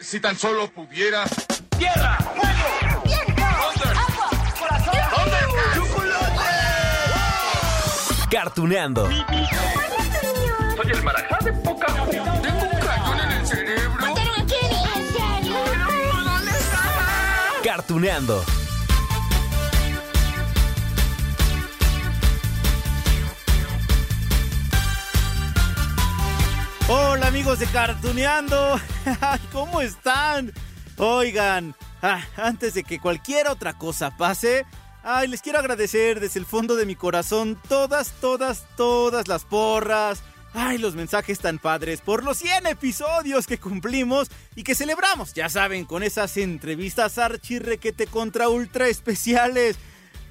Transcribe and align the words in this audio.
Si 0.00 0.20
tan 0.20 0.38
solo 0.38 0.70
pudiera. 0.70 1.24
¡Tierra! 1.76 2.16
¡Fuego! 2.18 3.02
¡Viento! 3.04 3.42
¡Agua! 3.44 4.30
¡Corazón! 4.58 4.94
¡Chocolate! 5.74 6.44
Cartuneando. 8.30 9.08
Soy 9.08 10.90
el 10.92 11.02
marajá 11.02 11.38
de 11.44 11.52
poca 11.52 11.86
Tengo 11.86 12.64
un 12.64 12.80
cañón 12.80 13.20
en 13.20 13.30
el 13.32 13.46
cerebro. 13.46 14.00
¿Mataron 14.00 14.40
a 14.40 14.46
Kenny? 14.46 14.82
¿En 14.94 15.12
serio? 15.12 15.56
¿Dónde 16.24 16.50
está? 16.52 16.80
Cartuneando. 17.64 18.44
Hola 26.90 27.26
amigos 27.26 27.58
de 27.58 27.66
Cartuneando, 27.66 28.80
¿cómo 29.58 29.80
están? 29.80 30.52
Oigan, 30.98 31.74
ah, 32.00 32.24
antes 32.36 32.74
de 32.74 32.84
que 32.84 33.00
cualquier 33.00 33.48
otra 33.48 33.76
cosa 33.76 34.16
pase, 34.16 34.64
ay, 35.02 35.26
les 35.26 35.42
quiero 35.42 35.58
agradecer 35.58 36.20
desde 36.20 36.38
el 36.38 36.46
fondo 36.46 36.76
de 36.76 36.86
mi 36.86 36.94
corazón 36.94 37.60
todas, 37.68 38.12
todas, 38.20 38.66
todas 38.76 39.26
las 39.26 39.44
porras, 39.44 40.22
ay, 40.54 40.78
los 40.78 40.94
mensajes 40.94 41.40
tan 41.40 41.58
padres 41.58 42.02
por 42.02 42.22
los 42.22 42.38
100 42.38 42.68
episodios 42.68 43.48
que 43.48 43.58
cumplimos 43.58 44.30
y 44.54 44.62
que 44.62 44.76
celebramos, 44.76 45.34
ya 45.34 45.48
saben, 45.48 45.86
con 45.86 46.04
esas 46.04 46.36
entrevistas 46.36 47.18
archirrequete 47.18 48.06
contra 48.06 48.48
ultra 48.48 48.86
especiales. 48.86 49.76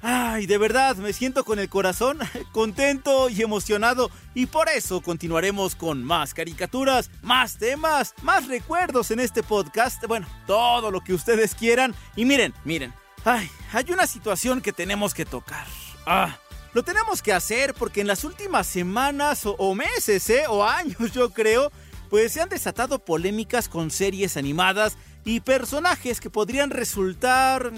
Ay, 0.00 0.46
de 0.46 0.58
verdad, 0.58 0.96
me 0.96 1.12
siento 1.12 1.44
con 1.44 1.58
el 1.58 1.68
corazón 1.68 2.18
contento 2.52 3.28
y 3.28 3.42
emocionado 3.42 4.10
y 4.34 4.46
por 4.46 4.68
eso 4.68 5.00
continuaremos 5.00 5.74
con 5.74 6.04
más 6.04 6.34
caricaturas, 6.34 7.10
más 7.22 7.58
temas, 7.58 8.14
más 8.22 8.46
recuerdos 8.46 9.10
en 9.10 9.20
este 9.20 9.42
podcast, 9.42 10.04
bueno, 10.06 10.26
todo 10.46 10.90
lo 10.90 11.00
que 11.00 11.14
ustedes 11.14 11.54
quieran 11.54 11.94
y 12.14 12.24
miren, 12.24 12.54
miren, 12.64 12.94
ay, 13.24 13.50
hay 13.72 13.86
una 13.90 14.06
situación 14.06 14.60
que 14.60 14.72
tenemos 14.72 15.14
que 15.14 15.24
tocar. 15.24 15.66
Ah, 16.06 16.38
lo 16.74 16.84
tenemos 16.84 17.20
que 17.20 17.32
hacer 17.32 17.74
porque 17.74 18.00
en 18.00 18.06
las 18.06 18.22
últimas 18.22 18.66
semanas 18.66 19.42
o, 19.44 19.74
meses, 19.74 20.30
¿eh? 20.30 20.44
o 20.48 20.64
años 20.64 21.12
yo 21.12 21.30
creo, 21.30 21.72
pues 22.08 22.32
se 22.32 22.40
han 22.40 22.48
desatado 22.48 23.00
polémicas 23.00 23.68
con 23.68 23.90
series 23.90 24.36
animadas 24.36 24.96
y 25.24 25.40
personajes 25.40 26.20
que 26.20 26.30
podrían 26.30 26.70
resultar 26.70 27.72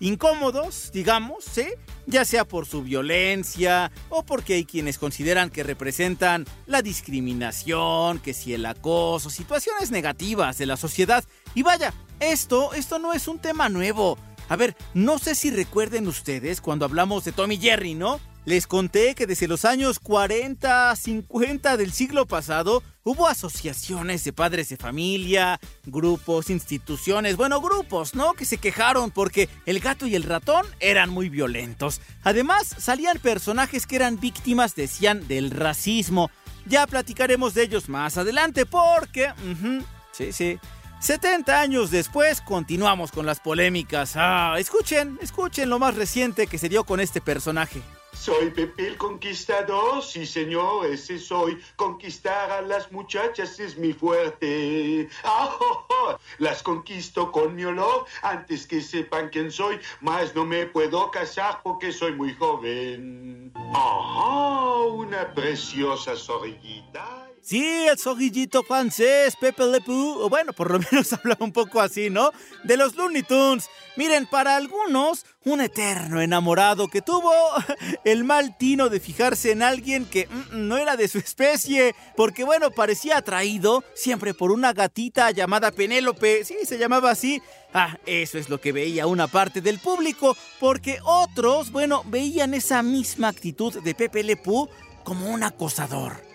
incómodos, 0.00 0.90
digamos, 0.92 1.44
¿sí? 1.44 1.66
Ya 2.06 2.24
sea 2.24 2.44
por 2.44 2.66
su 2.66 2.82
violencia 2.82 3.92
o 4.08 4.24
porque 4.24 4.54
hay 4.54 4.64
quienes 4.64 4.98
consideran 4.98 5.50
que 5.50 5.62
representan 5.62 6.46
la 6.66 6.82
discriminación, 6.82 8.18
que 8.18 8.34
si 8.34 8.54
el 8.54 8.66
acoso, 8.66 9.30
situaciones 9.30 9.90
negativas 9.90 10.58
de 10.58 10.66
la 10.66 10.76
sociedad. 10.76 11.22
Y 11.54 11.62
vaya, 11.62 11.94
esto, 12.18 12.72
esto 12.74 12.98
no 12.98 13.12
es 13.12 13.28
un 13.28 13.38
tema 13.38 13.68
nuevo. 13.68 14.18
A 14.48 14.56
ver, 14.56 14.74
no 14.94 15.18
sé 15.18 15.36
si 15.36 15.50
recuerden 15.50 16.08
ustedes 16.08 16.60
cuando 16.60 16.84
hablamos 16.84 17.24
de 17.24 17.32
Tommy 17.32 17.58
Jerry, 17.58 17.94
¿no? 17.94 18.18
Les 18.46 18.66
conté 18.66 19.14
que 19.14 19.26
desde 19.26 19.46
los 19.46 19.64
años 19.64 20.00
40, 20.00 20.96
50 20.96 21.76
del 21.76 21.92
siglo 21.92 22.26
pasado 22.26 22.82
hubo 23.04 23.26
asociaciones 23.26 24.24
de 24.24 24.32
padres 24.32 24.68
de 24.68 24.76
familia, 24.76 25.58
grupos, 25.84 26.50
instituciones, 26.50 27.36
bueno, 27.36 27.60
grupos, 27.60 28.14
¿no? 28.14 28.34
Que 28.34 28.44
se 28.44 28.58
quejaron 28.58 29.10
porque 29.10 29.48
el 29.66 29.80
gato 29.80 30.06
y 30.06 30.14
el 30.14 30.22
ratón 30.22 30.66
eran 30.80 31.10
muy 31.10 31.28
violentos. 31.28 32.00
Además, 32.22 32.74
salían 32.78 33.18
personajes 33.18 33.86
que 33.86 33.96
eran 33.96 34.20
víctimas, 34.20 34.74
decían, 34.74 35.26
del 35.28 35.50
racismo. 35.50 36.30
Ya 36.66 36.86
platicaremos 36.86 37.54
de 37.54 37.64
ellos 37.64 37.88
más 37.88 38.18
adelante 38.18 38.66
porque... 38.66 39.32
ujú, 39.50 39.84
sí, 40.12 40.32
sí. 40.32 40.58
70 41.00 41.58
años 41.58 41.90
después 41.90 42.42
continuamos 42.42 43.10
con 43.10 43.24
las 43.24 43.40
polémicas. 43.40 44.12
Ah, 44.16 44.56
escuchen, 44.58 45.18
escuchen 45.22 45.70
lo 45.70 45.78
más 45.78 45.94
reciente 45.94 46.46
que 46.46 46.58
se 46.58 46.68
dio 46.68 46.84
con 46.84 47.00
este 47.00 47.22
personaje. 47.22 47.80
Soy 48.20 48.50
Pepe 48.50 48.86
el 48.86 48.98
Conquistador, 48.98 50.02
sí 50.02 50.26
señor, 50.26 50.84
ese 50.84 51.18
soy. 51.18 51.58
Conquistar 51.74 52.50
a 52.50 52.60
las 52.60 52.92
muchachas 52.92 53.58
es 53.58 53.78
mi 53.78 53.94
fuerte. 53.94 55.08
¡Ah! 55.24 56.18
Las 56.36 56.62
conquisto 56.62 57.32
con 57.32 57.54
mi 57.54 57.64
olor 57.64 58.04
antes 58.20 58.66
que 58.66 58.82
sepan 58.82 59.30
quién 59.30 59.50
soy, 59.50 59.80
más 60.02 60.34
no 60.34 60.44
me 60.44 60.66
puedo 60.66 61.10
casar 61.10 61.62
porque 61.62 61.92
soy 61.92 62.12
muy 62.12 62.34
joven. 62.34 63.54
¡Ah, 63.72 64.82
una 64.86 65.32
preciosa 65.32 66.14
zorrillita! 66.14 67.29
Sí, 67.42 67.86
el 67.88 67.98
zorrillito 67.98 68.62
francés, 68.62 69.34
Pepe 69.40 69.64
Le 69.66 69.80
Pew, 69.80 70.20
o 70.20 70.28
bueno, 70.28 70.52
por 70.52 70.70
lo 70.70 70.78
menos 70.92 71.12
habla 71.12 71.36
un 71.40 71.52
poco 71.52 71.80
así, 71.80 72.10
¿no? 72.10 72.32
De 72.64 72.76
los 72.76 72.94
Looney 72.96 73.22
Tunes. 73.22 73.68
Miren, 73.96 74.26
para 74.26 74.56
algunos, 74.56 75.24
un 75.44 75.60
eterno 75.60 76.20
enamorado 76.20 76.88
que 76.88 77.00
tuvo 77.00 77.32
el 78.04 78.24
mal 78.24 78.56
tino 78.58 78.88
de 78.88 79.00
fijarse 79.00 79.52
en 79.52 79.62
alguien 79.62 80.04
que 80.04 80.26
mm, 80.26 80.68
no 80.68 80.76
era 80.76 80.96
de 80.96 81.08
su 81.08 81.18
especie, 81.18 81.94
porque 82.14 82.44
bueno, 82.44 82.70
parecía 82.70 83.16
atraído 83.16 83.84
siempre 83.94 84.34
por 84.34 84.52
una 84.52 84.72
gatita 84.74 85.30
llamada 85.30 85.70
Penélope, 85.70 86.44
sí, 86.44 86.56
se 86.64 86.78
llamaba 86.78 87.10
así. 87.10 87.40
Ah, 87.72 87.96
eso 88.04 88.36
es 88.36 88.48
lo 88.48 88.60
que 88.60 88.72
veía 88.72 89.06
una 89.06 89.28
parte 89.28 89.60
del 89.60 89.78
público, 89.78 90.36
porque 90.58 90.98
otros, 91.04 91.70
bueno, 91.70 92.02
veían 92.06 92.52
esa 92.52 92.82
misma 92.82 93.28
actitud 93.28 93.80
de 93.82 93.94
Pepe 93.94 94.24
Le 94.24 94.36
Pew 94.36 94.68
como 95.04 95.30
un 95.30 95.42
acosador. 95.42 96.29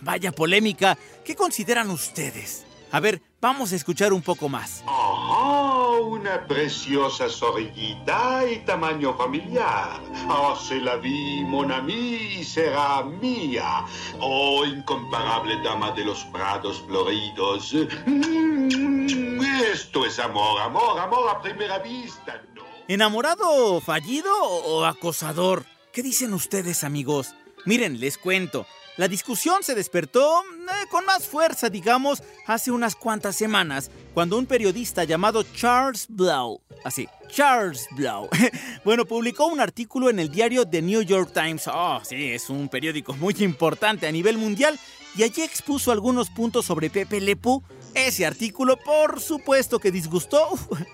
Vaya 0.00 0.32
polémica. 0.32 0.96
¿Qué 1.24 1.34
consideran 1.36 1.90
ustedes? 1.90 2.64
A 2.90 3.00
ver, 3.00 3.22
vamos 3.40 3.72
a 3.72 3.76
escuchar 3.76 4.12
un 4.12 4.20
poco 4.20 4.48
más. 4.50 4.82
¡Ah, 4.86 5.96
una 6.02 6.46
preciosa 6.46 7.28
zorrillita 7.30 8.44
y 8.50 8.58
tamaño 8.66 9.16
familiar! 9.16 9.98
¡Oh, 10.28 10.54
se 10.56 10.76
la 10.78 10.96
vi, 10.96 11.42
mon 11.42 11.72
ami, 11.72 11.92
y 12.38 12.44
será 12.44 13.02
mía! 13.02 13.86
¡Oh, 14.20 14.64
incomparable 14.66 15.56
dama 15.64 15.92
de 15.92 16.04
los 16.04 16.22
prados 16.26 16.82
floridos! 16.86 17.72
Mm, 18.06 19.40
Esto 19.72 20.04
es 20.04 20.18
amor, 20.18 20.60
amor, 20.60 20.98
amor 20.98 21.30
a 21.30 21.40
primera 21.40 21.78
vista, 21.78 22.42
¿no? 22.54 22.62
¿Enamorado 22.88 23.80
fallido 23.80 24.30
o 24.42 24.84
acosador? 24.84 25.64
¿Qué 25.94 26.02
dicen 26.02 26.34
ustedes, 26.34 26.84
amigos? 26.84 27.34
Miren, 27.64 28.00
les 28.00 28.18
cuento. 28.18 28.66
La 28.98 29.08
discusión 29.08 29.62
se 29.62 29.74
despertó 29.74 30.42
eh, 30.42 30.86
con 30.90 31.06
más 31.06 31.26
fuerza, 31.26 31.70
digamos, 31.70 32.22
hace 32.46 32.70
unas 32.70 32.94
cuantas 32.94 33.34
semanas, 33.34 33.90
cuando 34.12 34.36
un 34.36 34.44
periodista 34.44 35.04
llamado 35.04 35.42
Charles 35.54 36.06
Blau, 36.10 36.60
así, 36.84 37.08
Charles 37.28 37.86
Blau, 37.92 38.28
bueno, 38.84 39.06
publicó 39.06 39.46
un 39.46 39.60
artículo 39.60 40.10
en 40.10 40.18
el 40.18 40.30
diario 40.30 40.68
The 40.68 40.82
New 40.82 41.00
York 41.00 41.32
Times. 41.32 41.68
Oh, 41.72 42.00
sí, 42.04 42.32
es 42.32 42.50
un 42.50 42.68
periódico 42.68 43.14
muy 43.14 43.34
importante 43.38 44.06
a 44.06 44.12
nivel 44.12 44.36
mundial, 44.36 44.78
y 45.16 45.22
allí 45.22 45.40
expuso 45.40 45.90
algunos 45.90 46.28
puntos 46.28 46.66
sobre 46.66 46.90
Pepe 46.90 47.20
Le 47.22 47.34
Pew. 47.34 47.62
Ese 47.94 48.24
artículo, 48.24 48.78
por 48.78 49.20
supuesto 49.20 49.78
que 49.78 49.90
disgustó 49.90 50.48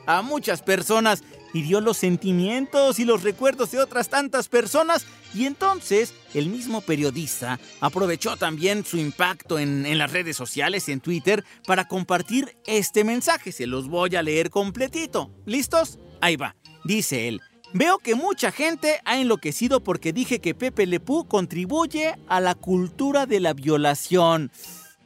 a 0.07 0.23
muchas 0.23 0.63
personas, 0.63 1.23
hirió 1.55 1.81
los 1.81 1.97
sentimientos 1.97 2.99
y 2.99 3.05
los 3.05 3.23
recuerdos 3.23 3.71
de 3.71 3.81
otras 3.81 4.09
tantas 4.09 4.49
personas, 4.49 5.07
y 5.33 5.47
entonces 5.47 6.13
el 6.35 6.49
mismo 6.49 6.81
periodista 6.81 7.61
aprovechó 7.81 8.37
también 8.37 8.85
su 8.85 8.97
impacto 8.97 9.59
en, 9.59 9.87
en 9.87 9.99
las 9.99 10.13
redes 10.13 10.37
sociales, 10.37 10.89
en 10.89 11.01
Twitter, 11.01 11.45
para 11.67 11.87
compartir 11.87 12.57
este 12.67 13.05
mensaje. 13.05 13.53
Se 13.53 13.67
los 13.67 13.89
voy 13.89 14.17
a 14.17 14.23
leer 14.23 14.51
completito. 14.51 15.31
¿Listos? 15.47 15.99
Ahí 16.21 16.37
va. 16.37 16.57
Dice 16.85 17.29
él. 17.29 17.41
Veo 17.75 17.99
que 17.99 18.15
mucha 18.15 18.51
gente 18.51 18.99
ha 19.05 19.21
enloquecido 19.21 19.85
porque 19.85 20.13
dije 20.13 20.41
que 20.41 20.55
Pepe 20.55 20.87
Le 20.87 21.01
Pew 21.01 21.29
contribuye 21.29 22.15
a 22.27 22.41
la 22.41 22.55
cultura 22.55 23.27
de 23.27 23.41
la 23.41 23.53
violación. 23.53 24.51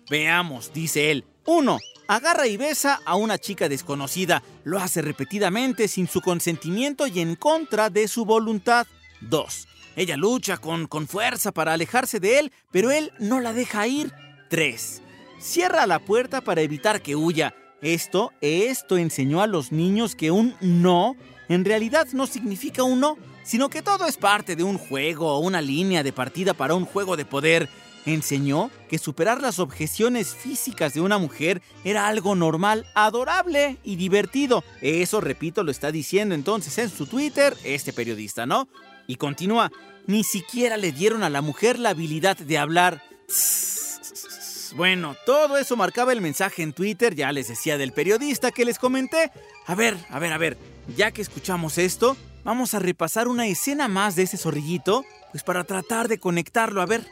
Veamos, 0.08 0.72
dice 0.72 1.10
él. 1.10 1.24
1. 1.46 1.78
Agarra 2.08 2.46
y 2.46 2.56
besa 2.56 3.00
a 3.04 3.16
una 3.16 3.38
chica 3.38 3.68
desconocida. 3.68 4.42
Lo 4.64 4.78
hace 4.78 5.02
repetidamente 5.02 5.88
sin 5.88 6.08
su 6.08 6.20
consentimiento 6.20 7.06
y 7.06 7.20
en 7.20 7.36
contra 7.36 7.90
de 7.90 8.08
su 8.08 8.24
voluntad. 8.24 8.86
2. 9.22 9.68
Ella 9.96 10.16
lucha 10.16 10.56
con, 10.56 10.86
con 10.86 11.06
fuerza 11.06 11.52
para 11.52 11.72
alejarse 11.72 12.20
de 12.20 12.38
él, 12.38 12.52
pero 12.70 12.90
él 12.90 13.12
no 13.18 13.40
la 13.40 13.52
deja 13.52 13.86
ir. 13.86 14.12
3. 14.50 15.02
Cierra 15.38 15.86
la 15.86 15.98
puerta 15.98 16.40
para 16.40 16.62
evitar 16.62 17.02
que 17.02 17.16
huya. 17.16 17.54
Esto, 17.80 18.32
esto 18.40 18.96
enseñó 18.96 19.42
a 19.42 19.46
los 19.46 19.72
niños 19.72 20.14
que 20.14 20.30
un 20.30 20.54
no 20.60 21.16
en 21.48 21.66
realidad 21.66 22.08
no 22.12 22.26
significa 22.26 22.82
un 22.82 23.00
no, 23.00 23.18
sino 23.42 23.68
que 23.68 23.82
todo 23.82 24.06
es 24.06 24.16
parte 24.16 24.56
de 24.56 24.62
un 24.62 24.78
juego 24.78 25.34
o 25.34 25.40
una 25.40 25.60
línea 25.60 26.02
de 26.02 26.12
partida 26.12 26.54
para 26.54 26.74
un 26.74 26.86
juego 26.86 27.16
de 27.16 27.26
poder. 27.26 27.68
Enseñó 28.04 28.70
que 28.88 28.98
superar 28.98 29.40
las 29.40 29.58
objeciones 29.58 30.34
físicas 30.34 30.94
de 30.94 31.00
una 31.00 31.18
mujer 31.18 31.62
era 31.84 32.08
algo 32.08 32.34
normal, 32.34 32.86
adorable 32.94 33.76
y 33.84 33.96
divertido. 33.96 34.64
Eso, 34.80 35.20
repito, 35.20 35.62
lo 35.62 35.70
está 35.70 35.92
diciendo 35.92 36.34
entonces 36.34 36.76
en 36.78 36.90
su 36.90 37.06
Twitter 37.06 37.56
este 37.62 37.92
periodista, 37.92 38.44
¿no? 38.44 38.68
Y 39.06 39.16
continúa, 39.16 39.70
ni 40.06 40.24
siquiera 40.24 40.76
le 40.76 40.92
dieron 40.92 41.22
a 41.22 41.30
la 41.30 41.42
mujer 41.42 41.78
la 41.78 41.90
habilidad 41.90 42.36
de 42.36 42.58
hablar. 42.58 43.02
bueno, 44.76 45.14
todo 45.24 45.56
eso 45.56 45.76
marcaba 45.76 46.12
el 46.12 46.20
mensaje 46.20 46.62
en 46.62 46.72
Twitter, 46.72 47.14
ya 47.14 47.30
les 47.30 47.48
decía 47.48 47.78
del 47.78 47.92
periodista 47.92 48.50
que 48.50 48.64
les 48.64 48.78
comenté. 48.78 49.30
A 49.66 49.76
ver, 49.76 49.96
a 50.10 50.18
ver, 50.18 50.32
a 50.32 50.38
ver, 50.38 50.58
ya 50.96 51.12
que 51.12 51.22
escuchamos 51.22 51.78
esto, 51.78 52.16
vamos 52.42 52.74
a 52.74 52.80
repasar 52.80 53.28
una 53.28 53.46
escena 53.46 53.86
más 53.86 54.16
de 54.16 54.24
ese 54.24 54.38
zorrillito, 54.38 55.04
pues 55.30 55.44
para 55.44 55.62
tratar 55.62 56.08
de 56.08 56.18
conectarlo. 56.18 56.82
A 56.82 56.86
ver, 56.86 57.06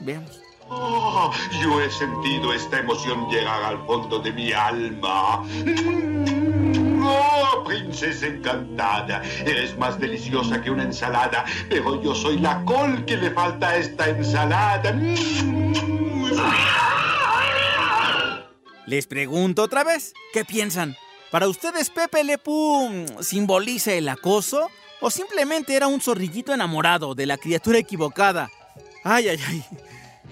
veamos. 0.00 0.40
Oh, 0.68 1.32
yo 1.62 1.80
he 1.80 1.90
sentido 1.90 2.52
esta 2.52 2.78
emoción 2.78 3.28
llegar 3.28 3.62
al 3.64 3.84
fondo 3.86 4.20
de 4.20 4.32
mi 4.32 4.52
alma. 4.52 5.42
Mm, 5.42 6.50
Oh, 7.02 7.64
princesa 7.64 8.26
encantada, 8.26 9.22
eres 9.44 9.76
más 9.78 9.98
deliciosa 9.98 10.60
que 10.60 10.70
una 10.70 10.82
ensalada, 10.82 11.44
pero 11.68 12.00
yo 12.02 12.14
soy 12.14 12.38
la 12.38 12.62
col 12.64 13.04
que 13.06 13.16
le 13.16 13.30
falta 13.30 13.70
a 13.70 13.76
esta 13.76 14.08
ensalada. 14.08 14.92
Mm. 14.92 15.72
Les 18.86 19.06
pregunto 19.06 19.62
otra 19.62 19.84
vez, 19.84 20.12
¿qué 20.32 20.44
piensan? 20.44 20.96
¿Para 21.30 21.48
ustedes 21.48 21.90
Pepe 21.90 22.24
Le 22.24 22.38
Pew 22.38 22.88
mm, 22.88 23.22
simboliza 23.22 23.92
el 23.92 24.08
acoso? 24.08 24.68
¿O 25.00 25.10
simplemente 25.10 25.74
era 25.74 25.86
un 25.86 26.00
zorrillito 26.00 26.52
enamorado 26.52 27.14
de 27.14 27.24
la 27.24 27.38
criatura 27.38 27.78
equivocada? 27.78 28.50
Ay, 29.04 29.28
ay, 29.28 29.38
ay. 29.46 29.64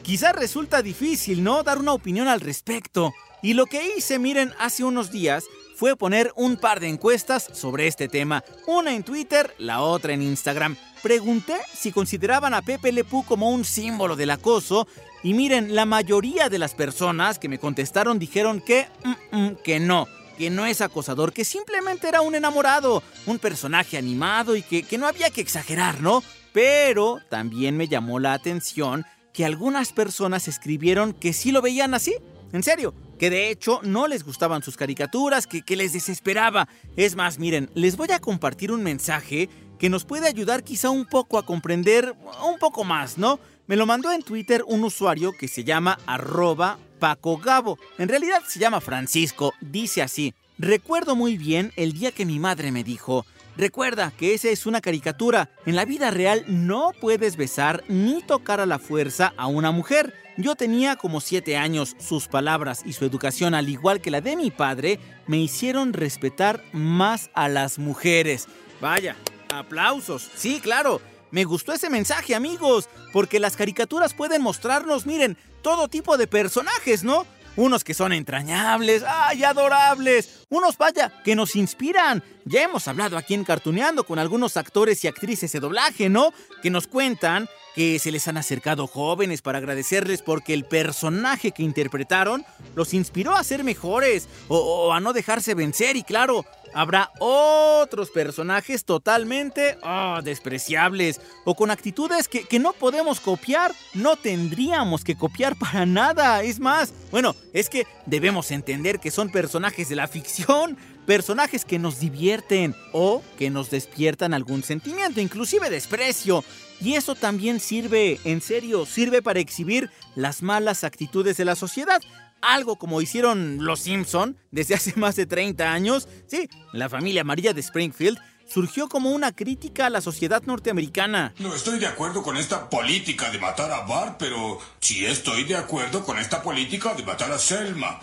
Quizás 0.03 0.35
resulta 0.35 0.83
difícil, 0.83 1.43
¿no? 1.43 1.63
Dar 1.63 1.79
una 1.79 1.93
opinión 1.93 2.29
al 2.29 2.41
respecto. 2.41 3.13
Y 3.43 3.55
lo 3.55 3.67
que 3.67 3.97
hice, 3.97 4.19
miren, 4.19 4.53
hace 4.59 4.85
unos 4.85 5.11
días 5.11 5.45
fue 5.77 5.97
poner 5.97 6.33
un 6.35 6.57
par 6.57 6.81
de 6.81 6.89
encuestas 6.89 7.49
sobre 7.53 7.87
este 7.87 8.09
tema. 8.09 8.43
Una 8.67 8.95
en 8.95 9.05
Twitter, 9.05 9.55
la 9.59 9.81
otra 9.81 10.13
en 10.13 10.23
Instagram. 10.23 10.77
Pregunté 11.03 11.55
si 11.73 11.93
consideraban 11.93 12.53
a 12.53 12.63
Pepe 12.63 12.91
Le 12.91 13.05
Pew 13.05 13.25
como 13.25 13.51
un 13.51 13.65
símbolo 13.65 14.17
del 14.17 14.31
acoso. 14.31 14.89
Y 15.23 15.35
miren, 15.35 15.75
la 15.75 15.85
mayoría 15.85 16.49
de 16.49 16.59
las 16.59 16.75
personas 16.75 17.39
que 17.39 17.49
me 17.49 17.59
contestaron 17.59 18.19
dijeron 18.19 18.61
que, 18.61 18.89
mm, 19.05 19.37
mm, 19.37 19.57
que 19.63 19.81
no 19.81 20.09
que 20.39 20.51
no 20.51 20.65
es 20.65 20.81
acosador, 20.81 21.33
que 21.33 21.45
simplemente 21.45 22.07
era 22.07 22.21
un 22.21 22.33
enamorado, 22.33 23.03
un 23.27 23.41
personaje 23.41 23.99
animado 23.99 24.55
y 24.55 24.63
que, 24.63 24.85
que, 24.85 24.97
no 24.97 25.09
había 25.09 25.31
que 25.31 25.41
exagerar, 25.41 26.01
¿no? 26.01 26.23
Pero 26.53 27.19
también 27.29 27.77
me 27.77 27.89
llamó 27.89 28.19
la 28.19 28.33
atención 28.33 29.05
que 29.33 29.45
algunas 29.45 29.93
personas 29.93 30.49
escribieron 30.49 31.13
que 31.13 31.33
sí 31.33 31.53
lo 31.53 31.63
veían 31.63 31.95
así, 31.95 32.15
en 32.53 32.63
serio, 32.63 32.95
que 33.19 33.31
de 33.31 33.51
hecho 33.51 33.81
no 33.83 34.07
les 34.07 34.25
gustaban 34.25 34.63
sus 34.63 34.77
caricaturas, 34.77 35.47
que, 35.47 35.77
les 35.77 35.93
desesperaba. 35.93 36.69
Es 36.97 37.15
más, 37.15 37.39
miren, 37.39 37.71
les 37.75 37.97
voy 37.97 38.11
a 38.13 38.21
compartir 38.21 38.73
un 38.73 38.83
mensaje 38.83 39.49
que 39.79 39.91
nos 39.91 40.05
puede 40.05 40.27
ayudar 40.27 40.65
quizá 40.65 40.91
un 40.91 41.07
poco 41.07 41.39
a 41.39 41.45
comprender 41.45 42.15
un 42.45 42.59
poco 42.59 42.85
más, 42.85 43.19
¿no? 43.19 43.39
Me 43.67 43.77
lo 43.77 43.87
mandó 43.87 44.11
en 44.13 44.23
Twitter 44.23 44.65
un 44.67 44.83
usuario 44.83 45.33
que 45.33 45.47
se 45.47 45.63
llama 45.63 45.99
arroba 46.07 46.79
Paco 46.99 47.37
Gabo. 47.37 47.79
En 47.99 48.09
realidad 48.09 48.43
se 48.47 48.59
llama 48.59 48.81
Francisco. 48.81 49.53
Dice 49.61 50.03
así. 50.03 50.35
Recuerdo 50.59 51.15
muy 51.15 51.37
bien 51.37 51.73
el 51.77 51.93
día 51.93 52.11
que 52.11 52.27
mi 52.27 52.41
madre 52.41 52.73
me 52.73 52.83
dijo, 52.83 53.25
recuerda 53.59 54.13
que 54.17 54.33
esa 54.33 54.49
es 54.49 54.65
una 54.65 54.81
caricatura. 54.81 55.51
En 55.67 55.77
la 55.77 55.85
vida 55.85 56.11
real 56.11 56.45
no 56.47 56.93
puedes 56.99 57.37
besar 57.37 57.85
ni 57.89 58.23
tocar 58.23 58.61
a 58.61 58.67
la 58.67 58.79
fuerza 58.79 59.35
a 59.37 59.49
una 59.49 59.71
mujer. 59.71 60.15
Yo 60.39 60.55
tenía 60.55 60.97
como 60.97 61.21
siete 61.21 61.59
años. 61.59 61.95
Sus 61.99 62.29
palabras 62.29 62.83
y 62.87 62.95
su 62.95 63.05
educación, 63.05 63.55
al 63.55 63.69
igual 63.69 64.01
que 64.01 64.11
la 64.11 64.23
de 64.23 64.37
mi 64.37 64.51
padre, 64.51 64.99
me 65.27 65.39
hicieron 65.39 65.93
respetar 65.93 66.63
más 66.73 67.29
a 67.35 67.49
las 67.49 67.79
mujeres. 67.79 68.47
Vaya, 68.81 69.17
aplausos. 69.53 70.31
Sí, 70.35 70.61
claro. 70.63 71.03
Me 71.31 71.45
gustó 71.45 71.75
ese 71.75 71.91
mensaje, 71.91 72.35
amigos, 72.35 72.89
porque 73.13 73.39
las 73.39 73.57
caricaturas 73.57 74.15
pueden 74.15 74.41
mostrarnos, 74.41 75.05
miren, 75.05 75.37
todo 75.61 75.89
tipo 75.89 76.17
de 76.17 76.27
personajes, 76.27 77.05
¿no? 77.05 77.27
Unos 77.59 77.83
que 77.83 77.93
son 77.93 78.13
entrañables, 78.13 79.03
¡ay, 79.05 79.43
adorables! 79.43 80.47
Unos, 80.49 80.79
vaya, 80.79 81.13
que 81.25 81.35
nos 81.35 81.57
inspiran. 81.57 82.23
Ya 82.45 82.63
hemos 82.63 82.87
hablado 82.87 83.19
aquí 83.19 83.35
en 83.35 83.43
Cartuneando 83.43 84.05
con 84.05 84.21
algunos 84.21 84.57
actores 84.57 85.03
y 85.03 85.09
actrices 85.09 85.51
de 85.51 85.59
doblaje, 85.59 86.09
¿no? 86.09 86.33
Que 86.63 86.71
nos 86.71 86.87
cuentan 86.87 87.49
que 87.75 87.99
se 87.99 88.13
les 88.13 88.29
han 88.29 88.37
acercado 88.37 88.87
jóvenes 88.87 89.43
para 89.43 89.59
agradecerles 89.59 90.23
porque 90.23 90.55
el 90.55 90.67
personaje 90.67 91.51
que 91.51 91.65
interpretaron 91.65 92.47
los 92.77 92.95
inspiró 92.95 93.35
a 93.35 93.43
ser 93.43 93.65
mejores 93.65 94.29
o, 94.47 94.57
o 94.57 94.93
a 94.93 95.01
no 95.01 95.13
dejarse 95.13 95.55
vencer 95.55 95.97
y 95.97 96.05
claro, 96.05 96.45
habrá 96.75 97.11
otros 97.19 98.11
personajes 98.11 98.85
totalmente 98.85 99.79
oh, 99.83 100.21
despreciables 100.23 101.21
o 101.45 101.55
con 101.55 101.71
actitudes 101.71 102.29
que, 102.29 102.45
que, 102.45 102.59
no 102.59 102.73
podemos 102.73 103.21
copiar, 103.21 103.75
no 103.95 104.17
tendríamos 104.17 105.05
que 105.05 105.17
copiar 105.17 105.57
para 105.57 105.87
nada. 105.87 106.43
Es 106.43 106.61
más, 106.61 106.93
bueno, 107.11 107.35
es 107.53 107.69
que 107.69 107.87
debemos 108.07 108.51
entender 108.51 109.01
que 109.01 109.11
son 109.11 109.31
personajes 109.31 109.89
de 109.89 109.97
la 109.97 110.09
ficción, 110.09 110.77
personajes 111.07 111.65
que 111.65 111.79
nos 111.79 112.01
divierten 112.01 112.75
o 112.93 113.23
que 113.39 113.51
nos 113.51 113.71
despiertan 113.71 114.35
algún 114.35 114.63
sentimiento, 114.63 115.21
inclusive 115.21 115.71
desprecio. 115.71 116.45
Y 116.81 116.95
eso 116.95 117.15
también 117.15 117.61
sirve, 117.61 118.21
en 118.25 118.41
serio, 118.41 118.87
sirve 118.87 119.21
para 119.23 119.41
exhibir 119.41 119.91
las 120.15 120.43
malas 120.43 120.85
actitudes 120.85 121.37
de 121.37 121.45
la 121.45 121.57
sociedad 121.57 122.01
algo 122.43 122.77
como 122.77 123.01
hicieron 123.01 123.65
los 123.65 123.81
Simpson 123.81 124.37
desde 124.51 124.75
hace 124.75 124.93
más 124.97 125.17
de 125.17 125.27
30 125.27 125.73
años. 125.73 126.09
Sí, 126.27 126.49
la 126.73 126.89
familia 126.89 127.25
María 127.25 127.53
de 127.53 127.61
Springfield 127.61 128.19
surgió 128.49 128.89
como 128.89 129.11
una 129.11 129.33
crítica 129.33 129.87
a 129.87 129.91
la 129.91 130.01
sociedad 130.01 130.43
norteamericana. 130.45 131.35
No 131.39 131.55
estoy 131.55 131.79
de 131.79 131.87
acuerdo 131.87 132.23
con 132.23 132.37
esta 132.37 132.71
política 132.71 133.31
de 133.31 133.39
matar 133.39 133.71
a 133.71 133.83
Bart, 133.83 134.17
pero 134.19 134.59
sí 134.81 135.05
estoy 135.05 135.45
de 135.45 135.57
acuerdo 135.57 136.03
con 136.05 136.19
esta 136.19 136.43
política 136.43 136.95
de 136.95 137.05
matar 137.05 137.31
a 137.31 137.39
Selma. 137.39 138.01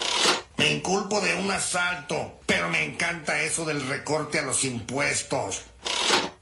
Me 0.58 0.72
inculpo 0.72 1.20
de 1.20 1.36
un 1.36 1.52
asalto, 1.52 2.40
pero 2.46 2.70
me 2.70 2.86
encanta 2.86 3.42
eso 3.42 3.66
del 3.66 3.86
recorte 3.88 4.40
a 4.40 4.44
los 4.44 4.64
impuestos. 4.64 5.64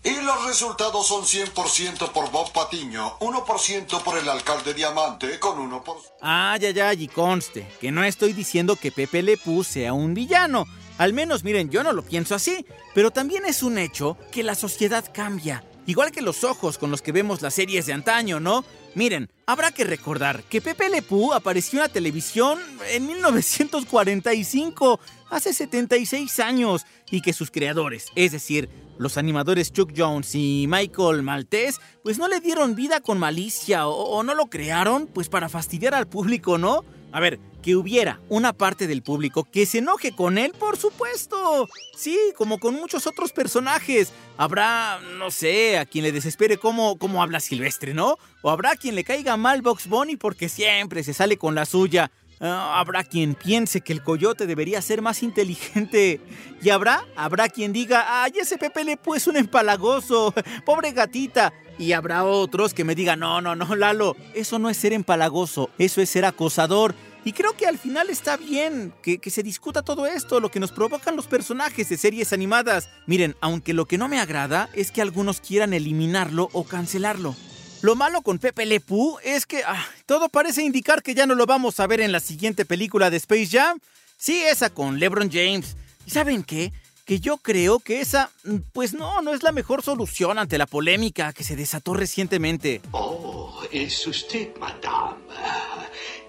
Y 0.05 0.21
los 0.21 0.45
resultados 0.45 1.07
son 1.07 1.23
100% 1.23 2.11
por 2.11 2.29
Bob 2.29 2.51
Patiño, 2.51 3.17
1% 3.19 4.03
por 4.03 4.17
el 4.17 4.27
alcalde 4.27 4.73
Diamante, 4.73 5.39
con 5.39 5.57
1%. 5.57 5.83
Ah, 6.21 6.57
ya, 6.59 6.71
ya, 6.71 6.93
y 6.93 7.07
conste, 7.07 7.65
que 7.79 7.89
no 7.89 8.03
estoy 8.03 8.33
diciendo 8.33 8.75
que 8.75 8.91
Pepe 8.91 9.23
Le 9.23 9.37
Pew 9.37 9.63
sea 9.63 9.93
un 9.93 10.13
villano. 10.13 10.65
Al 10.97 11.13
menos, 11.13 11.45
miren, 11.45 11.69
yo 11.69 11.83
no 11.83 11.93
lo 11.93 12.03
pienso 12.03 12.35
así. 12.35 12.65
Pero 12.93 13.11
también 13.11 13.45
es 13.45 13.63
un 13.63 13.77
hecho 13.77 14.17
que 14.31 14.43
la 14.43 14.55
sociedad 14.55 15.05
cambia. 15.13 15.63
Igual 15.85 16.11
que 16.11 16.21
los 16.21 16.43
ojos 16.43 16.77
con 16.77 16.91
los 16.91 17.01
que 17.01 17.11
vemos 17.11 17.41
las 17.41 17.55
series 17.55 17.85
de 17.85 17.93
antaño, 17.93 18.39
¿no? 18.39 18.63
Miren, 18.95 19.29
habrá 19.47 19.71
que 19.71 19.83
recordar 19.83 20.43
que 20.43 20.61
Pepe 20.61 20.89
Le 20.89 21.01
Pew 21.01 21.33
apareció 21.33 21.79
en 21.79 21.83
la 21.83 21.89
televisión 21.89 22.59
en 22.89 23.07
1945, 23.07 24.99
hace 25.29 25.51
76 25.51 26.39
años, 26.39 26.85
y 27.09 27.21
que 27.21 27.33
sus 27.33 27.51
creadores, 27.51 28.07
es 28.15 28.31
decir, 28.31 28.69
los 28.97 29.17
animadores 29.17 29.71
Chuck 29.71 29.91
Jones 29.95 30.35
y 30.35 30.65
Michael 30.67 31.23
Maltese, 31.23 31.79
pues 32.03 32.17
no 32.17 32.27
le 32.27 32.39
dieron 32.39 32.75
vida 32.75 33.01
con 33.01 33.19
malicia 33.19 33.87
o, 33.87 34.23
no 34.23 34.35
lo 34.35 34.47
crearon 34.47 35.07
pues 35.07 35.29
para 35.29 35.49
fastidiar 35.49 35.95
al 35.95 36.07
público, 36.07 36.57
¿no? 36.57 36.83
A 37.11 37.19
ver, 37.19 37.39
que 37.61 37.75
hubiera 37.75 38.19
una 38.27 38.53
parte 38.53 38.87
del 38.87 39.03
público 39.03 39.43
que 39.43 39.67
se 39.67 39.77
enoje 39.77 40.15
con 40.15 40.39
él, 40.39 40.51
por 40.57 40.77
supuesto. 40.77 41.69
Sí, 41.95 42.17
como 42.35 42.59
con 42.59 42.73
muchos 42.73 43.05
otros 43.05 43.31
personajes. 43.31 44.11
Habrá, 44.35 44.99
no 45.19 45.29
sé, 45.29 45.77
a 45.77 45.85
quien 45.85 46.03
le 46.03 46.11
desespere 46.11 46.57
cómo, 46.57 46.97
cómo 46.97 47.21
habla 47.21 47.39
Silvestre, 47.39 47.93
¿no? 47.93 48.17
O 48.41 48.49
habrá 48.49 48.75
quien 48.75 48.95
le 48.95 49.03
caiga 49.03 49.37
mal 49.37 49.61
Box 49.61 49.87
Bunny 49.87 50.17
porque 50.17 50.49
siempre 50.49 51.03
se 51.03 51.13
sale 51.13 51.37
con 51.37 51.53
la 51.53 51.65
suya. 51.65 52.09
Uh, 52.43 52.47
habrá 52.47 53.05
quien 53.05 53.35
piense 53.35 53.79
que 53.79 53.93
el 53.93 54.03
coyote 54.03 54.45
debería 54.45 54.81
ser 54.81 55.01
más 55.01 55.23
inteligente. 55.23 56.19
Y 56.61 56.71
habrá, 56.71 57.05
habrá 57.15 57.47
quien 57.47 57.71
diga, 57.71 58.21
ay, 58.21 58.33
ese 58.37 58.57
Pepe 58.57 58.83
Le 58.83 58.99
es 59.15 59.27
un 59.27 59.37
empalagoso, 59.37 60.33
pobre 60.65 60.91
gatita. 60.91 61.53
Y 61.79 61.93
habrá 61.93 62.25
otros 62.25 62.73
que 62.73 62.83
me 62.83 62.95
digan, 62.95 63.19
no, 63.19 63.39
no, 63.39 63.55
no, 63.55 63.75
Lalo, 63.77 64.17
eso 64.33 64.59
no 64.59 64.69
es 64.69 64.75
ser 64.75 64.91
empalagoso, 64.91 65.69
eso 65.77 66.01
es 66.01 66.09
ser 66.09 66.25
acosador. 66.25 66.93
Y 67.23 67.31
creo 67.31 67.55
que 67.55 67.65
al 67.65 67.77
final 67.77 68.09
está 68.09 68.35
bien 68.35 68.93
que, 69.01 69.19
que, 69.19 69.29
se 69.29 69.41
discuta 69.41 69.81
todo 69.81 70.05
esto, 70.05 70.41
lo 70.41 70.51
que 70.51 70.59
nos 70.59 70.73
provocan 70.73 71.15
los 71.15 71.27
personajes 71.27 71.87
de 71.87 71.95
series 71.95 72.33
animadas. 72.33 72.89
Miren, 73.07 73.37
aunque 73.39 73.73
lo 73.73 73.85
que 73.85 73.97
no 73.97 74.09
me 74.09 74.19
agrada 74.19 74.67
es 74.73 74.91
que 74.91 75.01
algunos 75.01 75.39
quieran 75.39 75.71
eliminarlo 75.71 76.49
o 76.51 76.65
cancelarlo. 76.65 77.37
Lo 77.83 77.97
malo 77.97 78.21
con 78.21 78.39
Pepe 78.39 78.65
Le 78.65 78.79
Pew 78.79 79.17
es 79.25 79.45
que 79.45 79.61
ah, 79.67 79.85
todo 80.05 80.29
parece 80.29 80.63
indicar 80.63 81.03
que 81.03 81.15
ya 81.15 81.25
no 81.25 81.35
lo 81.35 81.45
vamos 81.45 81.81
a 81.81 81.85
ver 81.85 81.99
en 81.99 82.13
la 82.13 82.21
siguiente 82.21 82.63
película 82.63 83.09
de 83.09 83.17
Space 83.17 83.47
Jam. 83.47 83.77
Sí, 84.15 84.41
esa 84.41 84.69
con 84.69 84.99
LeBron 84.99 85.29
James. 85.29 85.75
¿Y 86.05 86.11
saben 86.11 86.45
qué? 86.45 86.71
Que 87.03 87.19
yo 87.19 87.35
creo 87.35 87.79
que 87.79 87.99
esa, 87.99 88.31
pues 88.71 88.93
no, 88.93 89.21
no 89.21 89.33
es 89.33 89.43
la 89.43 89.51
mejor 89.51 89.83
solución 89.83 90.39
ante 90.39 90.57
la 90.57 90.65
polémica 90.65 91.33
que 91.33 91.43
se 91.43 91.57
desató 91.57 91.93
recientemente. 91.93 92.81
Oh, 92.91 93.61
es 93.69 94.07
usted, 94.07 94.55
madame. 94.61 95.17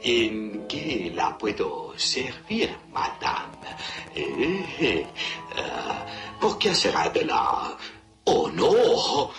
¿En 0.02 0.66
qué 0.66 1.12
la 1.14 1.38
puedo 1.38 1.96
servir, 1.96 2.76
madame? 2.92 3.58
Eh, 4.16 5.06
uh, 5.56 6.40
¿Por 6.40 6.58
qué 6.58 6.74
será 6.74 7.10
de 7.10 7.24
la... 7.26 7.76
Oh, 8.24 8.50
no. 8.50 9.30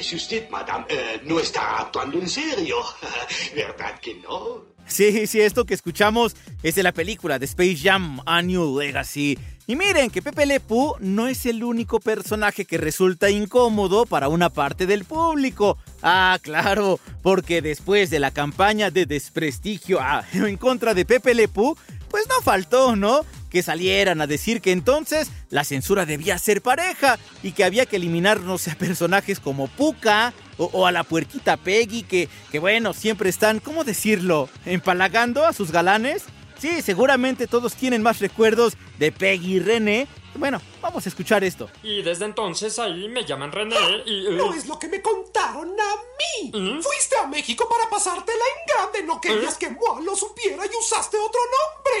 Si 0.00 0.16
usted, 0.16 0.48
madame, 0.50 0.86
eh, 0.88 1.20
no 1.24 1.38
está 1.38 1.80
actuando 1.80 2.18
en 2.18 2.28
serio. 2.28 2.76
¿Verdad 3.54 4.00
que 4.00 4.14
no? 4.16 4.64
Sí, 4.86 5.26
sí, 5.26 5.40
esto 5.40 5.64
que 5.64 5.74
escuchamos 5.74 6.34
es 6.62 6.74
de 6.74 6.82
la 6.82 6.92
película 6.92 7.38
de 7.38 7.44
Space 7.44 7.76
Jam 7.76 8.20
A 8.26 8.42
New 8.42 8.80
Legacy. 8.80 9.38
Y 9.66 9.76
miren 9.76 10.10
que 10.10 10.20
Pepe 10.20 10.46
Le 10.46 10.58
Pew 10.58 10.94
no 10.98 11.28
es 11.28 11.46
el 11.46 11.62
único 11.62 12.00
personaje 12.00 12.64
que 12.64 12.76
resulta 12.76 13.30
incómodo 13.30 14.04
para 14.04 14.28
una 14.28 14.50
parte 14.50 14.86
del 14.86 15.04
público. 15.04 15.78
Ah, 16.02 16.38
claro, 16.42 16.98
porque 17.22 17.62
después 17.62 18.10
de 18.10 18.18
la 18.18 18.32
campaña 18.32 18.90
de 18.90 19.06
desprestigio 19.06 20.00
ah, 20.00 20.24
en 20.32 20.56
contra 20.56 20.92
de 20.92 21.04
Pepe 21.04 21.34
Le 21.34 21.46
Pew, 21.46 21.76
pues 22.08 22.26
no 22.26 22.42
faltó, 22.42 22.96
¿no? 22.96 23.24
Que 23.50 23.62
salieran 23.62 24.20
a 24.20 24.26
decir 24.26 24.60
que 24.60 24.72
entonces 24.72 25.30
la 25.50 25.64
censura 25.64 26.06
debía 26.06 26.38
ser 26.38 26.62
pareja 26.62 27.18
y 27.42 27.52
que 27.52 27.64
había 27.64 27.84
que 27.86 27.96
eliminarnos 27.96 28.68
a 28.68 28.74
personajes 28.76 29.40
como 29.40 29.66
Puka 29.68 30.32
o, 30.56 30.86
a 30.86 30.92
la 30.92 31.04
puerquita 31.04 31.56
Peggy, 31.56 32.02
que, 32.02 32.28
que 32.52 32.58
bueno, 32.58 32.92
siempre 32.92 33.30
están, 33.30 33.60
¿cómo 33.60 33.82
decirlo?, 33.82 34.48
empalagando 34.66 35.44
a 35.44 35.52
sus 35.52 35.72
galanes. 35.72 36.24
Sí, 36.58 36.82
seguramente 36.82 37.46
todos 37.46 37.74
tienen 37.74 38.02
más 38.02 38.20
recuerdos 38.20 38.74
de 38.98 39.10
Peggy 39.10 39.54
y 39.54 39.60
René. 39.60 40.06
Bueno, 40.34 40.60
vamos 40.90 41.06
a 41.06 41.08
escuchar 41.08 41.42
esto. 41.44 41.70
Y 41.82 42.02
desde 42.02 42.24
entonces 42.24 42.78
ahí 42.78 43.08
me 43.08 43.24
llaman 43.24 43.52
René 43.52 43.76
y... 44.06 44.26
eh, 44.26 44.30
No 44.30 44.52
es 44.52 44.66
lo 44.66 44.78
que 44.78 44.88
me 44.88 45.00
contaron 45.00 45.68
a 45.70 45.96
mí. 46.42 46.50
Fuiste 46.82 47.16
a 47.16 47.26
México 47.26 47.68
para 47.68 47.88
pasártela 47.88 48.38
en 48.44 48.74
grande. 48.74 49.02
No 49.04 49.20
querías 49.20 49.56
que 49.56 49.70
Moa 49.70 50.00
lo 50.00 50.14
supiera 50.16 50.64
y 50.66 50.70
usaste 50.78 51.16
otro 51.16 51.40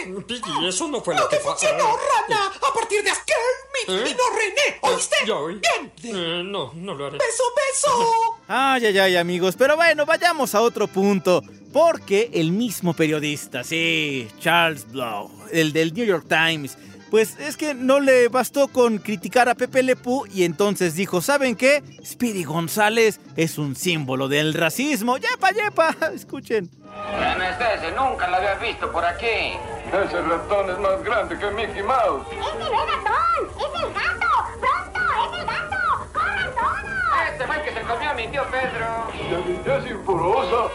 nombre. 0.04 0.24
Piggy, 0.26 0.66
eso 0.68 0.88
no 0.88 1.00
fue 1.00 1.14
No 1.14 1.22
lo 1.22 1.28
que 1.28 1.36
te 1.36 1.42
funcionó, 1.42 1.96
rana. 1.96 2.46
A 2.68 2.72
partir 2.74 3.02
de 3.02 3.10
Kermit 3.10 4.06
¿Eh? 4.06 4.10
y 4.10 4.14
no 4.14 4.36
René. 4.36 4.78
¿Oíste? 4.82 5.16
Ya 5.26 5.36
oí. 5.36 5.60
Bien. 5.60 5.92
Eh, 6.16 6.42
no, 6.44 6.72
no 6.74 6.94
lo 6.94 7.06
haré. 7.06 7.18
Beso, 7.18 7.44
beso. 7.56 8.36
Ay, 8.52 8.84
ay, 8.86 8.98
ay, 8.98 9.16
amigos. 9.16 9.54
Pero 9.56 9.76
bueno, 9.76 10.04
vayamos 10.04 10.54
a 10.56 10.60
otro 10.60 10.88
punto. 10.88 11.40
Porque 11.72 12.30
el 12.34 12.50
mismo 12.50 12.94
periodista, 12.94 13.62
sí, 13.62 14.26
Charles 14.40 14.88
Blow, 14.90 15.30
el 15.52 15.72
del 15.72 15.94
New 15.94 16.04
York 16.04 16.26
Times, 16.28 16.76
pues 17.10 17.38
es 17.40 17.56
que 17.56 17.74
no 17.74 17.98
le 18.00 18.28
bastó 18.28 18.68
con 18.68 18.98
criticar 18.98 19.48
a 19.48 19.54
Pepe 19.54 19.82
Le 19.82 19.96
Pew 19.96 20.26
y 20.32 20.44
entonces 20.44 20.94
dijo, 20.94 21.20
¿saben 21.20 21.56
qué? 21.56 21.82
Speedy 22.04 22.44
González 22.44 23.20
es 23.36 23.58
un 23.58 23.74
símbolo 23.74 24.28
del 24.28 24.54
racismo. 24.54 25.16
¡Yepa, 25.16 25.50
yepa! 25.50 25.96
Escuchen. 26.14 26.68
¿Quién 26.68 27.42
es 27.42 27.56
ese? 27.78 27.92
Nunca 27.92 28.28
lo 28.28 28.36
había 28.36 28.54
visto 28.54 28.90
por 28.92 29.04
aquí. 29.04 29.56
Ese 29.92 30.22
ratón 30.22 30.70
es 30.70 30.78
más 30.78 31.02
grande 31.02 31.38
que 31.38 31.50
Mickey 31.50 31.82
Mouse. 31.82 32.26
¡Ese 32.30 32.58
no 32.58 32.64
es 32.64 32.70
ratón! 32.70 33.48
¡Es 33.58 33.82
el 33.82 33.92
gato! 33.92 34.26
¡Pronto! 34.60 35.00
¡Es 35.00 35.40
el 35.40 35.46
gato! 35.46 35.76
¡Corran 36.12 36.54
todos! 36.54 37.32
Este 37.32 37.46
fue 37.46 37.56
el 37.56 37.62
que 37.62 37.72
se 37.74 37.80
comió 37.82 38.10
a 38.10 38.14
mi 38.14 38.28
tío 38.28 38.44
Pedro. 38.50 39.64
Ya 39.66 39.76
es 39.78 39.90
imporosa. 39.90 40.72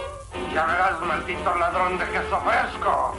Ya 0.54 0.66
verás, 0.66 1.02
maldito 1.02 1.56
ladrón 1.56 1.98
de 1.98 2.06
queso 2.06 2.42
fresco. 2.42 3.16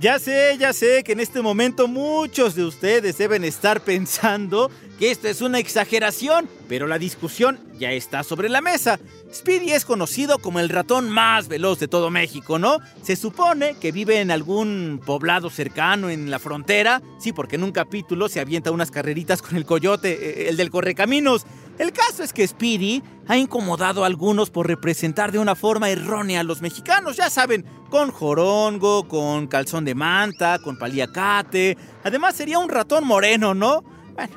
Ya 0.00 0.20
sé, 0.20 0.56
ya 0.60 0.72
sé 0.72 1.02
que 1.02 1.10
en 1.10 1.18
este 1.18 1.42
momento 1.42 1.88
muchos 1.88 2.54
de 2.54 2.64
ustedes 2.64 3.18
deben 3.18 3.42
estar 3.42 3.80
pensando 3.80 4.70
que 4.96 5.10
esto 5.10 5.26
es 5.26 5.40
una 5.40 5.58
exageración, 5.58 6.48
pero 6.68 6.86
la 6.86 7.00
discusión 7.00 7.58
ya 7.80 7.90
está 7.90 8.22
sobre 8.22 8.48
la 8.48 8.60
mesa. 8.60 9.00
Speedy 9.34 9.72
es 9.72 9.84
conocido 9.84 10.38
como 10.38 10.60
el 10.60 10.68
ratón 10.68 11.10
más 11.10 11.48
veloz 11.48 11.80
de 11.80 11.88
todo 11.88 12.10
México, 12.10 12.60
¿no? 12.60 12.78
Se 13.02 13.16
supone 13.16 13.74
que 13.80 13.90
vive 13.90 14.20
en 14.20 14.30
algún 14.30 15.00
poblado 15.04 15.50
cercano 15.50 16.10
en 16.10 16.30
la 16.30 16.38
frontera, 16.38 17.02
sí, 17.18 17.32
porque 17.32 17.56
en 17.56 17.64
un 17.64 17.72
capítulo 17.72 18.28
se 18.28 18.38
avienta 18.38 18.70
unas 18.70 18.92
carreritas 18.92 19.42
con 19.42 19.56
el 19.56 19.66
coyote, 19.66 20.12
eh, 20.12 20.48
el 20.48 20.56
del 20.56 20.70
correcaminos. 20.70 21.44
El 21.78 21.92
caso 21.92 22.24
es 22.24 22.32
que 22.32 22.46
Speedy 22.46 23.02
ha 23.28 23.36
incomodado 23.36 24.02
a 24.02 24.06
algunos 24.08 24.50
por 24.50 24.66
representar 24.66 25.30
de 25.30 25.38
una 25.38 25.54
forma 25.54 25.90
errónea 25.90 26.40
a 26.40 26.44
los 26.44 26.60
mexicanos, 26.60 27.16
ya 27.16 27.30
saben, 27.30 27.64
con 27.88 28.10
jorongo, 28.10 29.06
con 29.06 29.46
calzón 29.46 29.84
de 29.84 29.94
manta, 29.94 30.58
con 30.58 30.76
paliacate. 30.76 31.78
Además 32.02 32.34
sería 32.34 32.58
un 32.58 32.68
ratón 32.68 33.06
moreno, 33.06 33.54
¿no? 33.54 33.82
Bueno, 34.14 34.34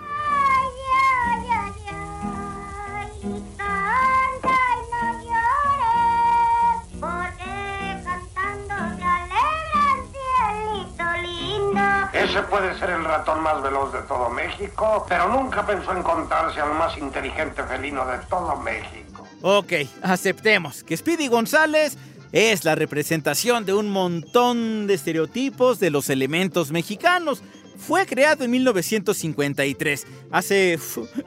Ese 12.31 12.43
puede 12.43 12.79
ser 12.79 12.89
el 12.91 13.03
ratón 13.03 13.43
más 13.43 13.61
veloz 13.61 13.91
de 13.91 13.99
todo 14.03 14.29
México, 14.29 15.05
pero 15.09 15.27
nunca 15.27 15.65
pensó 15.67 15.91
encontrarse 15.91 16.61
al 16.61 16.73
más 16.75 16.97
inteligente 16.97 17.61
felino 17.61 18.05
de 18.05 18.19
todo 18.29 18.55
México. 18.55 19.27
ok, 19.41 19.73
aceptemos 20.01 20.81
que 20.81 20.95
Speedy 20.95 21.27
González 21.27 21.97
es 22.31 22.63
la 22.63 22.75
representación 22.75 23.65
de 23.65 23.73
un 23.73 23.89
montón 23.89 24.87
de 24.87 24.93
estereotipos 24.93 25.81
de 25.81 25.89
los 25.89 26.09
elementos 26.09 26.71
mexicanos. 26.71 27.43
Fue 27.77 28.05
creado 28.05 28.45
en 28.45 28.51
1953, 28.51 30.07
hace 30.31 30.79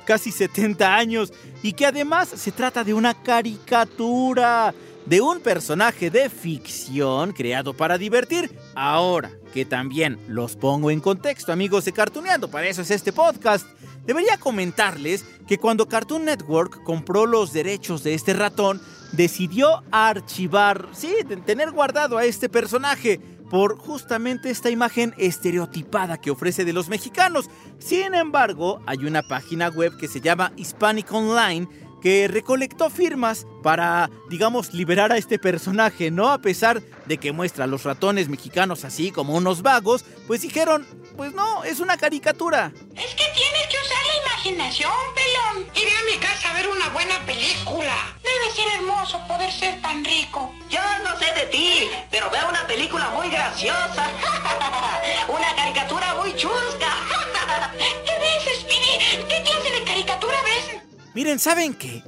casi 0.07 0.33
70 0.33 0.97
años, 0.97 1.35
y 1.63 1.75
que 1.75 1.85
además 1.85 2.31
se 2.31 2.51
trata 2.51 2.83
de 2.83 2.95
una 2.95 3.13
caricatura 3.13 4.73
de 5.05 5.21
un 5.21 5.41
personaje 5.41 6.09
de 6.09 6.31
ficción 6.31 7.35
creado 7.35 7.75
para 7.75 7.99
divertir. 7.99 8.51
Ahora 8.75 9.31
que 9.53 9.65
también 9.65 10.19
los 10.29 10.57
pongo 10.57 10.91
en 10.91 11.01
contexto, 11.01 11.53
amigos 11.53 11.85
de 11.85 11.93
Cartuneando, 11.93 12.51
para 12.51 12.67
eso 12.67 12.83
es 12.83 12.91
este 12.91 13.13
podcast. 13.13 13.67
Debería 14.05 14.37
comentarles 14.37 15.25
que 15.47 15.59
cuando 15.59 15.89
Cartoon 15.89 16.25
Network 16.25 16.83
compró 16.83 17.27
los 17.27 17.53
derechos 17.53 18.03
de 18.03 18.15
este 18.15 18.35
ratón, 18.35 18.81
decidió 19.13 19.83
archivar, 19.91 20.89
sí, 20.93 21.15
tener 21.47 21.71
guardado 21.71 22.19
a 22.19 22.25
este 22.25 22.49
personaje 22.49 23.21
por 23.51 23.79
justamente 23.79 24.51
esta 24.51 24.71
imagen 24.71 25.15
estereotipada 25.17 26.21
que 26.21 26.31
ofrece 26.31 26.65
de 26.65 26.73
los 26.73 26.89
mexicanos. 26.89 27.49
Sin 27.79 28.15
embargo, 28.15 28.81
hay 28.87 29.05
una 29.05 29.23
página 29.23 29.69
web 29.69 29.97
que 29.97 30.09
se 30.09 30.21
llama 30.21 30.53
Hispanic 30.57 31.13
Online 31.13 31.69
que 32.05 32.29
recolectó 32.29 32.91
firmas 32.91 33.47
para, 33.63 34.11
digamos, 34.29 34.75
liberar 34.75 35.11
a 35.11 35.17
este 35.17 35.39
personaje, 35.39 36.11
¿no? 36.11 36.31
A 36.31 36.39
pesar 36.39 36.83
de 37.07 37.17
que 37.17 37.33
muestra 37.33 37.65
a 37.65 37.67
los 37.67 37.85
ratones 37.85 38.29
mexicanos 38.29 38.85
así 38.85 39.11
como 39.11 39.35
unos 39.35 39.63
vagos, 39.63 40.05
pues 40.27 40.43
dijeron, 40.43 40.87
pues 41.17 41.33
no, 41.33 41.65
es 41.65 41.81
una 41.81 41.97
caricatura. 41.97 42.73
Es 42.95 43.15
que 43.15 43.25
tienes 43.35 43.67
que 43.71 43.77
usar 43.83 44.03
la 44.05 44.23
imaginación, 44.23 44.93
pelón. 45.15 45.67
Iré 45.75 45.97
a 45.97 46.13
mi 46.13 46.19
casa 46.19 46.51
a 46.51 46.53
ver 46.53 46.69
una 46.69 46.91
buena 46.91 47.25
película. 47.25 47.95
Debe 48.23 48.55
ser 48.55 48.67
hermoso 48.81 49.19
poder 49.27 49.51
ser 49.51 49.81
tan 49.81 50.05
rico. 50.05 50.55
Yo 50.69 50.81
no 51.05 51.19
sé 51.19 51.33
de 51.41 51.47
ti, 51.47 51.89
pero 52.11 52.29
veo 52.31 52.51
una 52.51 52.67
película 52.67 53.09
muy 53.17 53.31
graciosa. 53.31 54.11
una 55.29 55.57
caricatura 55.57 56.17
muy 56.17 56.37
chusca. 56.37 56.93
¿Qué 58.05 58.13
ves, 58.21 58.61
Speedy? 58.61 59.25
¿Qué 59.27 59.43
clase 59.43 59.71
de 59.71 59.85
caricatura? 59.85 60.34
Miren, 61.15 61.39
¿saben 61.39 61.75
qué? 61.75 62.03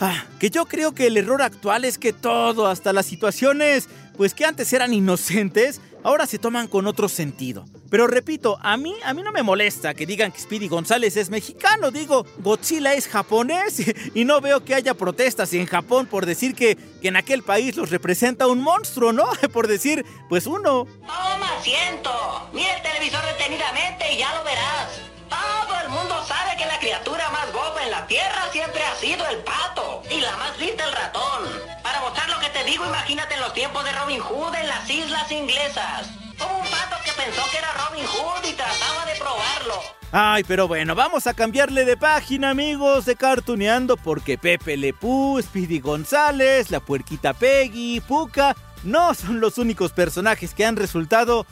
Ah, 0.00 0.24
que 0.38 0.50
yo 0.50 0.66
creo 0.66 0.94
que 0.94 1.06
el 1.06 1.16
error 1.16 1.42
actual 1.42 1.84
es 1.84 1.98
que 1.98 2.12
todo, 2.12 2.66
hasta 2.66 2.92
las 2.92 3.06
situaciones, 3.06 3.88
pues 4.16 4.34
que 4.34 4.44
antes 4.44 4.72
eran 4.72 4.94
inocentes, 4.94 5.80
ahora 6.02 6.26
se 6.26 6.38
toman 6.38 6.68
con 6.68 6.86
otro 6.86 7.08
sentido. 7.08 7.64
Pero 7.90 8.06
repito, 8.06 8.58
a 8.62 8.76
mí, 8.76 8.94
a 9.04 9.12
mí 9.14 9.22
no 9.22 9.32
me 9.32 9.42
molesta 9.42 9.94
que 9.94 10.06
digan 10.06 10.32
que 10.32 10.40
Speedy 10.40 10.66
González 10.66 11.16
es 11.16 11.28
mexicano. 11.28 11.90
Digo, 11.90 12.24
Godzilla 12.38 12.94
es 12.94 13.06
japonés 13.06 13.82
y 14.14 14.24
no 14.24 14.40
veo 14.40 14.64
que 14.64 14.74
haya 14.74 14.94
protestas 14.94 15.52
en 15.52 15.66
Japón 15.66 16.06
por 16.06 16.24
decir 16.24 16.54
que, 16.54 16.76
que 17.00 17.08
en 17.08 17.16
aquel 17.16 17.42
país 17.42 17.76
los 17.76 17.90
representa 17.90 18.46
un 18.46 18.60
monstruo, 18.60 19.12
¿no? 19.12 19.28
Por 19.52 19.68
decir, 19.68 20.06
pues 20.28 20.46
uno. 20.46 20.86
Toma 21.00 21.58
asiento. 21.58 22.48
Mira 22.52 22.76
el 22.76 22.82
televisor 22.82 23.24
detenidamente 23.26 24.14
y 24.14 24.18
ya 24.18 24.34
lo 24.34 24.44
verás. 24.44 24.88
Todo 25.28 25.80
el 25.84 25.90
mundo 25.90 26.14
sabe 26.26 26.56
que 26.56 26.66
la 26.66 26.78
criatura 26.92 27.30
más 27.30 27.50
boba 27.54 27.82
en 27.84 27.90
la 27.90 28.06
tierra 28.06 28.50
siempre 28.52 28.82
ha 28.84 28.94
sido 28.96 29.26
el 29.28 29.38
pato. 29.38 30.02
Y 30.10 30.20
la 30.20 30.36
más 30.36 30.58
lista 30.58 30.84
el 30.84 30.92
ratón. 30.92 31.48
Para 31.82 32.02
mostrar 32.02 32.28
lo 32.28 32.38
que 32.38 32.50
te 32.50 32.64
digo, 32.64 32.84
imagínate 32.84 33.32
en 33.32 33.40
los 33.40 33.54
tiempos 33.54 33.82
de 33.82 33.92
Robin 33.92 34.20
Hood 34.20 34.54
en 34.54 34.68
las 34.68 34.90
islas 34.90 35.32
inglesas. 35.32 36.10
Un 36.38 36.70
pato 36.70 36.96
que 37.02 37.12
pensó 37.12 37.42
que 37.50 37.56
era 37.56 37.72
Robin 37.72 38.04
Hood 38.04 38.44
y 38.46 38.52
trataba 38.52 39.06
de 39.06 39.18
probarlo. 39.18 39.82
Ay, 40.12 40.44
pero 40.44 40.68
bueno, 40.68 40.94
vamos 40.94 41.26
a 41.26 41.32
cambiarle 41.32 41.86
de 41.86 41.96
página, 41.96 42.50
amigos 42.50 43.06
de 43.06 43.16
Cartuneando, 43.16 43.96
porque 43.96 44.36
Pepe 44.36 44.76
Le 44.76 44.92
Pew, 44.92 45.40
Speedy 45.40 45.80
González, 45.80 46.70
la 46.70 46.80
puerquita 46.80 47.32
Peggy, 47.32 48.02
Puka, 48.02 48.54
no 48.84 49.14
son 49.14 49.40
los 49.40 49.56
únicos 49.56 49.92
personajes 49.92 50.52
que 50.52 50.66
han 50.66 50.76
resultado 50.76 51.46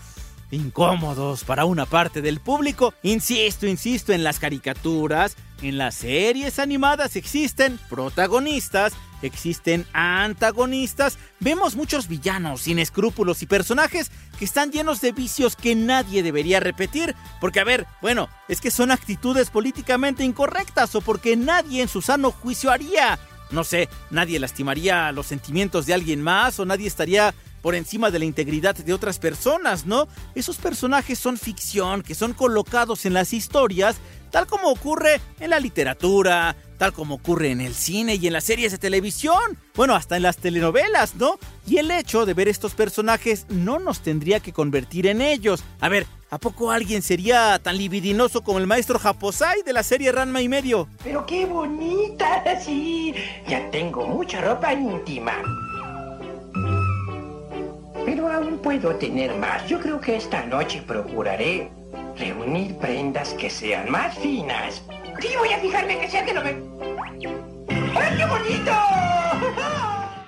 incómodos 0.50 1.44
para 1.44 1.64
una 1.64 1.86
parte 1.86 2.22
del 2.22 2.40
público. 2.40 2.94
Insisto, 3.02 3.66
insisto, 3.66 4.12
en 4.12 4.24
las 4.24 4.38
caricaturas, 4.38 5.36
en 5.62 5.78
las 5.78 5.94
series 5.94 6.58
animadas 6.58 7.16
existen 7.16 7.78
protagonistas, 7.88 8.92
existen 9.22 9.86
antagonistas, 9.92 11.18
vemos 11.38 11.76
muchos 11.76 12.08
villanos 12.08 12.62
sin 12.62 12.78
escrúpulos 12.78 13.42
y 13.42 13.46
personajes 13.46 14.10
que 14.38 14.44
están 14.44 14.72
llenos 14.72 15.00
de 15.00 15.12
vicios 15.12 15.56
que 15.56 15.74
nadie 15.74 16.22
debería 16.22 16.60
repetir, 16.60 17.14
porque 17.40 17.60
a 17.60 17.64
ver, 17.64 17.86
bueno, 18.00 18.28
es 18.48 18.60
que 18.60 18.70
son 18.70 18.90
actitudes 18.90 19.50
políticamente 19.50 20.24
incorrectas 20.24 20.94
o 20.94 21.00
porque 21.00 21.36
nadie 21.36 21.82
en 21.82 21.88
su 21.88 22.00
sano 22.02 22.30
juicio 22.30 22.70
haría. 22.70 23.18
No 23.50 23.64
sé, 23.64 23.88
nadie 24.10 24.38
lastimaría 24.38 25.10
los 25.12 25.26
sentimientos 25.26 25.84
de 25.84 25.94
alguien 25.94 26.22
más 26.22 26.60
o 26.60 26.64
nadie 26.64 26.86
estaría 26.86 27.34
por 27.62 27.74
encima 27.74 28.10
de 28.10 28.18
la 28.18 28.24
integridad 28.24 28.74
de 28.74 28.94
otras 28.94 29.18
personas, 29.18 29.86
¿no? 29.86 30.08
Esos 30.34 30.56
personajes 30.56 31.18
son 31.18 31.36
ficción, 31.36 32.02
que 32.02 32.14
son 32.14 32.32
colocados 32.32 33.06
en 33.06 33.14
las 33.14 33.32
historias, 33.32 33.96
tal 34.30 34.46
como 34.46 34.70
ocurre 34.70 35.20
en 35.40 35.50
la 35.50 35.60
literatura, 35.60 36.56
tal 36.78 36.92
como 36.92 37.16
ocurre 37.16 37.50
en 37.50 37.60
el 37.60 37.74
cine 37.74 38.14
y 38.14 38.26
en 38.26 38.32
las 38.32 38.44
series 38.44 38.72
de 38.72 38.78
televisión, 38.78 39.58
bueno, 39.74 39.94
hasta 39.94 40.16
en 40.16 40.22
las 40.22 40.38
telenovelas, 40.38 41.14
¿no? 41.16 41.38
Y 41.66 41.76
el 41.76 41.90
hecho 41.90 42.24
de 42.24 42.32
ver 42.32 42.48
estos 42.48 42.74
personajes 42.74 43.44
no 43.50 43.78
nos 43.78 44.00
tendría 44.00 44.40
que 44.40 44.52
convertir 44.52 45.06
en 45.06 45.20
ellos. 45.20 45.62
A 45.80 45.90
ver, 45.90 46.06
¿a 46.30 46.38
poco 46.38 46.70
alguien 46.70 47.02
sería 47.02 47.58
tan 47.58 47.76
libidinoso 47.76 48.42
como 48.42 48.58
el 48.58 48.66
maestro 48.66 48.98
Japosai 48.98 49.62
de 49.62 49.74
la 49.74 49.82
serie 49.82 50.10
Ranma 50.10 50.40
y 50.40 50.48
medio? 50.48 50.88
Pero 51.04 51.26
qué 51.26 51.44
bonita, 51.44 52.58
sí. 52.64 53.14
Ya 53.46 53.70
tengo 53.70 54.06
mucha 54.06 54.40
ropa 54.40 54.72
íntima. 54.72 55.42
Pero 58.04 58.30
aún 58.30 58.58
puedo 58.58 58.94
tener 58.96 59.34
más. 59.36 59.66
Yo 59.66 59.80
creo 59.80 60.00
que 60.00 60.16
esta 60.16 60.44
noche 60.46 60.82
procuraré 60.86 61.70
reunir 62.16 62.76
prendas 62.76 63.34
que 63.34 63.50
sean 63.50 63.90
más 63.90 64.16
finas. 64.18 64.82
Sí, 65.20 65.28
voy 65.38 65.50
a 65.50 65.58
fijarme 65.58 65.98
que 65.98 66.10
sea 66.10 66.24
que 66.24 66.32
no 66.32 66.42
me... 66.42 66.50
¡Ay, 67.96 68.16
qué 68.16 68.26
bonito! 68.26 68.72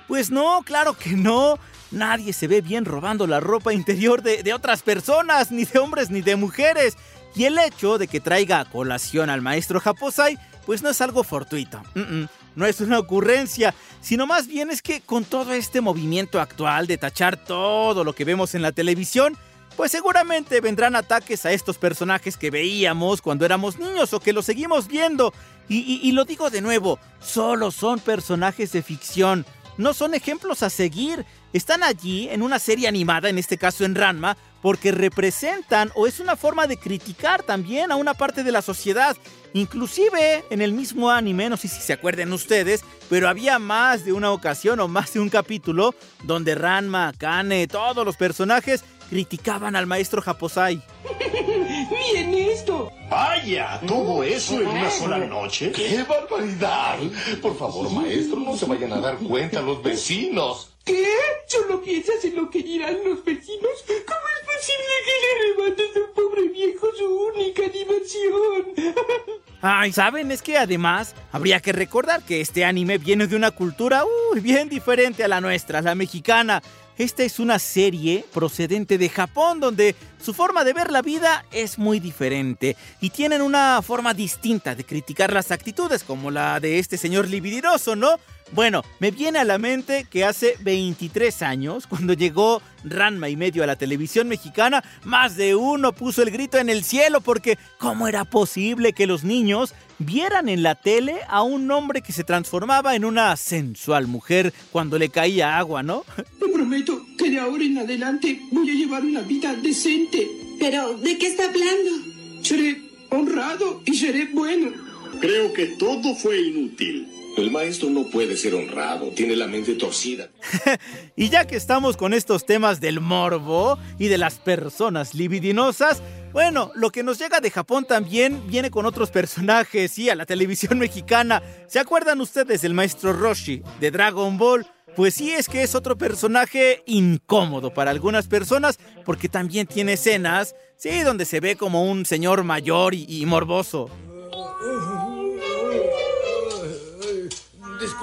Pues 0.07 0.29
no, 0.29 0.61
claro 0.63 0.93
que 0.93 1.11
no. 1.11 1.57
Nadie 1.89 2.33
se 2.33 2.47
ve 2.47 2.61
bien 2.61 2.85
robando 2.85 3.25
la 3.25 3.39
ropa 3.39 3.73
interior 3.73 4.21
de, 4.21 4.43
de, 4.43 4.53
otras 4.53 4.83
personas, 4.83 5.51
ni 5.51 5.65
de 5.65 5.79
hombres 5.79 6.11
ni 6.11 6.21
de 6.21 6.35
mujeres. 6.35 6.97
Y 7.35 7.45
el 7.45 7.57
hecho 7.57 7.97
de 7.97 8.07
que 8.07 8.19
traiga 8.19 8.59
a 8.59 8.65
colación 8.65 9.31
al 9.31 9.41
maestro 9.41 9.79
Japosai, 9.79 10.37
pues 10.67 10.83
no 10.83 10.89
es 10.89 11.01
algo 11.01 11.23
fortuito. 11.23 11.81
Mm 11.95 12.01
-mm, 12.01 12.29
no 12.55 12.65
es 12.65 12.81
una 12.81 12.99
ocurrencia, 12.99 13.73
sino 14.01 14.27
más 14.27 14.47
bien 14.47 14.69
es 14.69 14.81
que 14.81 15.01
con 15.01 15.25
todo 15.25 15.53
este 15.53 15.81
movimiento 15.81 16.39
actual 16.39 16.87
de 16.87 16.97
tachar 16.97 17.37
todo 17.37 18.03
lo 18.03 18.13
que 18.13 18.25
vemos 18.25 18.55
en 18.55 18.61
la 18.61 18.71
televisión, 18.71 19.37
pues 19.75 19.91
seguramente 19.91 20.61
vendrán 20.61 20.95
ataques 20.95 21.45
a 21.45 21.51
estos 21.51 21.77
personajes 21.77 22.37
que 22.37 22.51
veíamos 22.51 23.21
cuando 23.21 23.45
éramos 23.45 23.79
niños 23.79 24.13
o 24.13 24.19
que 24.19 24.33
los 24.33 24.45
seguimos 24.45 24.87
viendo. 24.87 25.33
Y, 25.67 25.99
y, 26.03 26.11
lo 26.11 26.25
digo 26.25 26.49
de 26.49 26.61
nuevo, 26.61 26.99
solo 27.21 27.71
son 27.71 27.99
personajes 27.99 28.71
de 28.73 28.83
ficción, 28.83 29.45
no 29.77 29.93
son 29.93 30.13
ejemplos 30.13 30.61
a 30.61 30.69
seguir. 30.69 31.25
Están 31.53 31.83
allí 31.83 32.27
en 32.29 32.41
una 32.41 32.57
serie 32.57 32.87
animada, 32.87 33.29
en 33.29 33.37
este 33.37 33.59
caso 33.59 33.85
en 33.85 33.93
Ranma, 33.93 34.35
porque 34.63 34.91
representan 34.91 35.91
o 35.93 36.07
es 36.07 36.19
una 36.19 36.35
forma 36.35 36.65
de 36.65 36.77
criticar 36.77 37.43
también 37.43 37.91
a 37.91 37.95
una 37.95 38.15
parte 38.15 38.43
de 38.43 38.51
la 38.51 38.63
sociedad. 38.63 39.15
Inclusive 39.53 40.43
en 40.49 40.63
el 40.63 40.73
mismo 40.73 41.11
anime, 41.11 41.49
no 41.49 41.57
sé 41.57 41.67
si 41.67 41.79
se 41.79 41.93
acuerdan 41.93 42.33
ustedes, 42.33 42.83
pero 43.07 43.29
había 43.29 43.59
más 43.59 44.03
de 44.03 44.13
una 44.13 44.31
ocasión 44.31 44.79
o 44.79 44.87
más 44.87 45.13
de 45.13 45.19
un 45.19 45.29
capítulo 45.29 45.93
donde 46.23 46.55
Ranma, 46.55 47.13
Kane, 47.15 47.67
todos 47.67 48.03
los 48.03 48.17
personajes 48.17 48.83
criticaban 49.11 49.75
al 49.75 49.85
maestro 49.85 50.23
Japosai. 50.23 50.81
¡Miren 51.91 52.33
esto! 52.33 52.91
¡Vaya! 53.11 53.79
¿Todo 53.87 54.23
eso 54.23 54.59
en 54.59 54.67
una 54.69 54.89
sola 54.89 55.19
noche? 55.19 55.71
¡Qué 55.71 56.03
barbaridad! 56.03 56.97
Por 57.43 57.55
favor, 57.55 57.91
maestro, 57.91 58.39
no 58.39 58.57
se 58.57 58.65
vayan 58.65 58.93
a 58.93 58.99
dar 58.99 59.17
cuenta 59.17 59.61
los 59.61 59.83
vecinos. 59.83 60.72
¿Qué? 60.85 61.07
¿Solo 61.47 61.81
piensas 61.81 62.23
en 62.25 62.35
lo 62.35 62.49
que 62.49 62.61
dirán 62.61 62.97
los 63.05 63.23
vecinos? 63.23 63.71
¿Cómo 63.87 64.27
es 64.35 64.55
posible 64.55 64.95
que 65.05 65.13
le 65.21 65.65
arrebates 65.65 65.95
a 65.95 65.99
un 65.99 66.13
pobre 66.13 66.47
viejo 66.49 66.87
su 66.97 67.05
única 67.05 67.63
diversión? 67.69 68.95
Ay, 69.61 69.93
¿saben? 69.93 70.29
Es 70.31 70.41
que 70.41 70.57
además 70.57 71.15
habría 71.31 71.61
que 71.61 71.71
recordar 71.71 72.21
que 72.23 72.41
este 72.41 72.65
anime 72.65 72.97
viene 72.97 73.27
de 73.27 73.37
una 73.37 73.51
cultura 73.51 74.03
uy, 74.03 74.41
bien 74.41 74.67
diferente 74.67 75.23
a 75.23 75.29
la 75.29 75.39
nuestra, 75.39 75.81
la 75.81 75.95
mexicana. 75.95 76.61
Esta 76.97 77.23
es 77.23 77.39
una 77.39 77.59
serie 77.59 78.25
procedente 78.33 78.97
de 78.97 79.07
Japón 79.07 79.61
donde 79.61 79.95
su 80.21 80.33
forma 80.33 80.65
de 80.65 80.73
ver 80.73 80.91
la 80.91 81.01
vida 81.01 81.45
es 81.51 81.79
muy 81.79 82.01
diferente 82.01 82.75
y 82.99 83.09
tienen 83.09 83.41
una 83.41 83.81
forma 83.81 84.13
distinta 84.13 84.75
de 84.75 84.83
criticar 84.83 85.31
las 85.31 85.49
actitudes 85.51 86.03
como 86.03 86.29
la 86.29 86.59
de 86.59 86.77
este 86.77 86.97
señor 86.97 87.29
libidiroso, 87.29 87.95
¿no? 87.95 88.19
Bueno, 88.53 88.83
me 88.99 89.09
viene 89.09 89.39
a 89.39 89.45
la 89.45 89.57
mente 89.57 90.05
que 90.07 90.23
hace 90.23 90.57
23 90.61 91.41
años, 91.41 91.87
cuando 91.87 92.13
llegó 92.13 92.61
Ranma 92.83 93.27
y 93.29 93.35
medio 93.35 93.63
a 93.63 93.67
la 93.67 93.77
televisión 93.77 94.27
mexicana, 94.27 94.83
más 95.03 95.35
de 95.35 95.55
uno 95.55 95.91
puso 95.91 96.21
el 96.21 96.29
grito 96.29 96.59
en 96.59 96.69
el 96.69 96.83
cielo 96.83 97.21
porque 97.21 97.57
¿cómo 97.79 98.07
era 98.07 98.25
posible 98.25 98.93
que 98.93 99.07
los 99.07 99.23
niños 99.23 99.73
vieran 99.97 100.49
en 100.49 100.61
la 100.61 100.75
tele 100.75 101.21
a 101.29 101.41
un 101.41 101.71
hombre 101.71 102.01
que 102.01 102.13
se 102.13 102.23
transformaba 102.23 102.95
en 102.95 103.05
una 103.05 103.35
sensual 103.37 104.05
mujer 104.05 104.53
cuando 104.71 104.99
le 104.99 105.09
caía 105.09 105.57
agua, 105.57 105.81
¿no? 105.81 106.05
Te 106.15 106.47
prometo 106.47 107.03
que 107.17 107.31
de 107.31 107.39
ahora 107.39 107.63
en 107.63 107.79
adelante 107.79 108.39
voy 108.51 108.69
a 108.69 108.73
llevar 108.73 109.03
una 109.03 109.21
vida 109.21 109.55
decente. 109.55 110.29
¿Pero 110.59 110.95
de 110.97 111.17
qué 111.17 111.27
está 111.27 111.45
hablando? 111.45 112.43
Seré 112.43 112.81
honrado 113.09 113.81
y 113.85 113.95
seré 113.95 114.25
bueno. 114.25 114.71
Creo 115.19 115.53
que 115.53 115.67
todo 115.77 116.13
fue 116.15 116.39
inútil. 116.39 117.12
El 117.35 117.49
maestro 117.49 117.89
no 117.89 118.05
puede 118.05 118.37
ser 118.37 118.53
honrado, 118.53 119.09
tiene 119.09 119.35
la 119.35 119.47
mente 119.47 119.73
torcida. 119.73 120.29
y 121.15 121.29
ya 121.29 121.45
que 121.45 121.55
estamos 121.55 121.97
con 121.97 122.13
estos 122.13 122.45
temas 122.45 122.79
del 122.79 122.99
morbo 122.99 123.79
y 123.97 124.07
de 124.07 124.19
las 124.19 124.35
personas 124.35 125.15
libidinosas, 125.15 126.03
bueno, 126.31 126.71
lo 126.75 126.91
que 126.91 127.01
nos 127.01 127.17
llega 127.17 127.39
de 127.39 127.49
Japón 127.49 127.85
también 127.85 128.45
viene 128.47 128.69
con 128.69 128.85
otros 128.85 129.09
personajes, 129.09 129.97
y 129.97 130.09
a 130.09 130.15
la 130.15 130.25
televisión 130.25 130.77
mexicana. 130.79 131.41
¿Se 131.67 131.79
acuerdan 131.79 132.21
ustedes 132.21 132.61
del 132.61 132.75
maestro 132.75 133.13
Roshi 133.13 133.63
de 133.79 133.89
Dragon 133.89 134.37
Ball? 134.37 134.67
Pues 134.95 135.15
sí, 135.15 135.31
es 135.31 135.49
que 135.49 135.63
es 135.63 135.73
otro 135.73 135.97
personaje 135.97 136.83
incómodo 136.85 137.73
para 137.73 137.89
algunas 137.89 138.27
personas 138.27 138.77
porque 139.05 139.27
también 139.27 139.65
tiene 139.65 139.93
escenas, 139.93 140.55
sí, 140.77 141.01
donde 141.01 141.25
se 141.25 141.39
ve 141.39 141.55
como 141.55 141.89
un 141.89 142.05
señor 142.05 142.43
mayor 142.43 142.93
y, 142.93 143.05
y 143.07 143.25
morboso. 143.25 143.89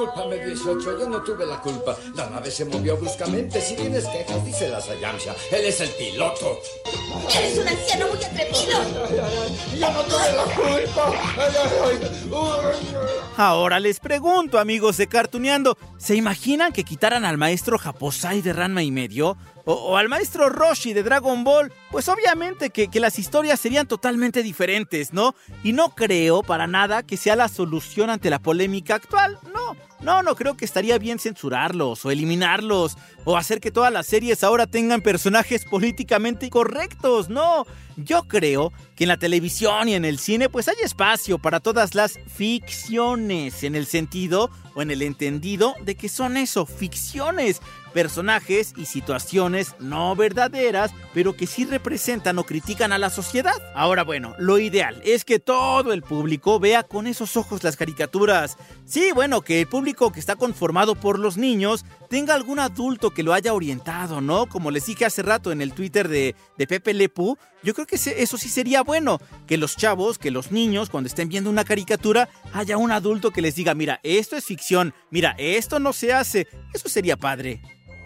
Discúlpame, 0.00 0.38
18, 0.42 0.98
yo 0.98 1.08
no 1.10 1.20
tuve 1.20 1.44
la 1.44 1.60
culpa. 1.60 1.94
La 2.14 2.30
nave 2.30 2.50
se 2.50 2.64
movió 2.64 2.96
bruscamente. 2.96 3.60
Si 3.60 3.76
tienes 3.76 4.06
quejas, 4.06 4.42
díselas 4.46 4.88
a 4.88 4.94
Yamcha. 4.94 5.34
Él 5.52 5.66
es 5.66 5.78
el 5.82 5.90
piloto. 5.90 6.58
Eres 7.36 7.58
un 7.58 7.68
anciano 7.68 8.06
muy 8.08 8.24
atrevido. 8.24 8.80
Yo 9.78 9.92
no 9.92 10.00
tuve 10.04 10.32
la 10.32 10.44
culpa. 10.54 11.12
Ahora 13.36 13.78
les 13.78 14.00
pregunto, 14.00 14.58
amigos 14.58 14.96
de 14.96 15.06
Cartuneando, 15.06 15.76
¿se 15.98 16.16
imaginan 16.16 16.72
que 16.72 16.84
quitaran 16.84 17.26
al 17.26 17.36
maestro 17.36 17.76
Japosai 17.76 18.40
de 18.40 18.54
Ranma 18.54 18.82
y 18.82 18.90
medio? 18.90 19.36
O, 19.64 19.96
al 19.96 20.08
maestro 20.08 20.48
Roshi 20.48 20.92
de 20.92 21.02
Dragon 21.02 21.44
Ball, 21.44 21.72
pues 21.90 22.08
obviamente 22.08 22.70
que, 22.70 22.88
que, 22.88 23.00
las 23.00 23.18
historias 23.18 23.60
serían 23.60 23.86
totalmente 23.86 24.42
diferentes, 24.42 25.12
¿no? 25.12 25.34
Y 25.62 25.72
no 25.72 25.94
creo 25.94 26.42
para 26.42 26.66
nada 26.66 27.02
que 27.02 27.16
sea 27.16 27.36
la 27.36 27.48
solución 27.48 28.10
ante 28.10 28.30
la 28.30 28.38
polémica 28.38 28.94
actual, 28.94 29.38
no. 29.52 29.76
No, 30.00 30.22
no 30.22 30.34
creo 30.34 30.56
que 30.56 30.64
estaría 30.64 30.98
bien 30.98 31.18
censurarlos 31.18 32.04
o 32.06 32.10
eliminarlos 32.10 32.96
o 33.24 33.36
hacer 33.36 33.60
que 33.60 33.70
todas 33.70 33.92
las 33.92 34.06
series 34.06 34.42
ahora 34.42 34.66
tengan 34.66 35.02
personajes 35.02 35.66
políticamente 35.66 36.48
correctos, 36.48 37.28
no. 37.28 37.66
Yo 37.96 38.22
creo 38.22 38.72
que 38.96 39.04
en 39.04 39.08
la 39.08 39.18
televisión 39.18 39.88
y 39.88 39.94
en 39.94 40.06
el 40.06 40.18
cine 40.18 40.48
pues 40.48 40.68
hay 40.68 40.76
espacio 40.82 41.38
para 41.38 41.60
todas 41.60 41.94
las 41.94 42.18
ficciones 42.34 43.62
en 43.62 43.74
el 43.74 43.84
sentido 43.84 44.50
o 44.74 44.80
en 44.80 44.90
el 44.90 45.02
entendido 45.02 45.74
de 45.84 45.94
que 45.96 46.08
son 46.08 46.38
eso, 46.38 46.64
ficciones, 46.64 47.60
personajes 47.90 48.72
y 48.76 48.86
situaciones 48.86 49.74
no 49.78 50.16
verdaderas, 50.16 50.92
pero 51.12 51.36
que 51.36 51.46
sí 51.46 51.64
representan 51.64 52.38
o 52.38 52.44
critican 52.44 52.92
a 52.92 52.98
la 52.98 53.10
sociedad. 53.10 53.60
Ahora 53.74 54.04
bueno, 54.04 54.34
lo 54.38 54.58
ideal 54.58 55.00
es 55.04 55.24
que 55.24 55.38
todo 55.38 55.92
el 55.92 56.02
público 56.02 56.58
vea 56.58 56.82
con 56.82 57.06
esos 57.06 57.36
ojos 57.36 57.62
las 57.62 57.76
caricaturas. 57.76 58.56
Sí, 58.84 59.12
bueno, 59.14 59.42
que 59.42 59.60
el 59.60 59.66
público 59.66 60.12
que 60.12 60.20
está 60.20 60.36
conformado 60.36 60.94
por 60.94 61.18
los 61.18 61.36
niños 61.36 61.84
tenga 62.08 62.34
algún 62.34 62.58
adulto 62.58 63.10
que 63.10 63.22
lo 63.22 63.32
haya 63.32 63.52
orientado, 63.52 64.20
¿no? 64.20 64.46
Como 64.46 64.70
les 64.70 64.86
dije 64.86 65.04
hace 65.04 65.22
rato 65.22 65.52
en 65.52 65.60
el 65.60 65.72
Twitter 65.72 66.08
de, 66.08 66.34
de 66.58 66.66
Pepe 66.66 66.94
Lepu, 66.94 67.36
yo 67.62 67.74
creo 67.74 67.86
que 67.86 67.96
eso 67.96 68.38
sí 68.38 68.48
sería 68.48 68.82
bueno, 68.82 69.18
que 69.46 69.58
los 69.58 69.76
chavos, 69.76 70.18
que 70.18 70.30
los 70.30 70.50
niños, 70.50 70.88
cuando 70.88 71.08
estén 71.08 71.28
viendo 71.28 71.50
una 71.50 71.64
caricatura, 71.64 72.28
haya 72.52 72.78
un 72.78 72.90
adulto 72.90 73.30
que 73.30 73.42
les 73.42 73.54
diga, 73.54 73.74
mira, 73.74 74.00
esto 74.02 74.36
es 74.36 74.44
ficción, 74.44 74.94
mira, 75.10 75.34
esto 75.38 75.78
no 75.78 75.92
se 75.92 76.12
hace, 76.12 76.48
eso 76.72 76.88
sería 76.88 77.16
padre. 77.16 77.60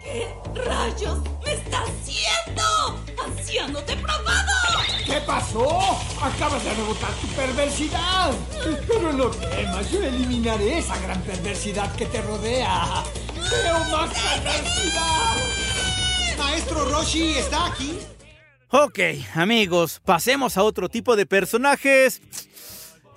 ¿Qué 0.05 0.27
rayos 0.63 1.19
me 1.43 1.53
está 1.53 1.81
haciendo? 1.81 2.63
¡Anciano 3.25 3.81
depravado! 3.81 4.53
¿Qué 5.03 5.19
pasó? 5.25 5.99
Acabas 6.21 6.63
de 6.63 6.73
rebotar 6.75 7.11
tu 7.13 7.27
perversidad. 7.29 8.31
Pero 8.87 9.13
no 9.13 9.29
temas, 9.31 9.91
yo 9.91 10.03
eliminaré 10.03 10.77
esa 10.77 10.97
gran 10.99 11.19
perversidad 11.23 11.93
que 11.95 12.05
te 12.05 12.21
rodea. 12.21 13.03
¡Veo 13.33 13.79
más 13.85 14.11
perversidad! 14.11 15.35
Maestro 16.37 16.85
Roshi 16.85 17.37
está 17.37 17.65
aquí. 17.65 17.97
Ok, 18.69 18.99
amigos, 19.33 20.01
pasemos 20.05 20.55
a 20.57 20.63
otro 20.63 20.87
tipo 20.87 21.15
de 21.15 21.25
personajes 21.25 22.21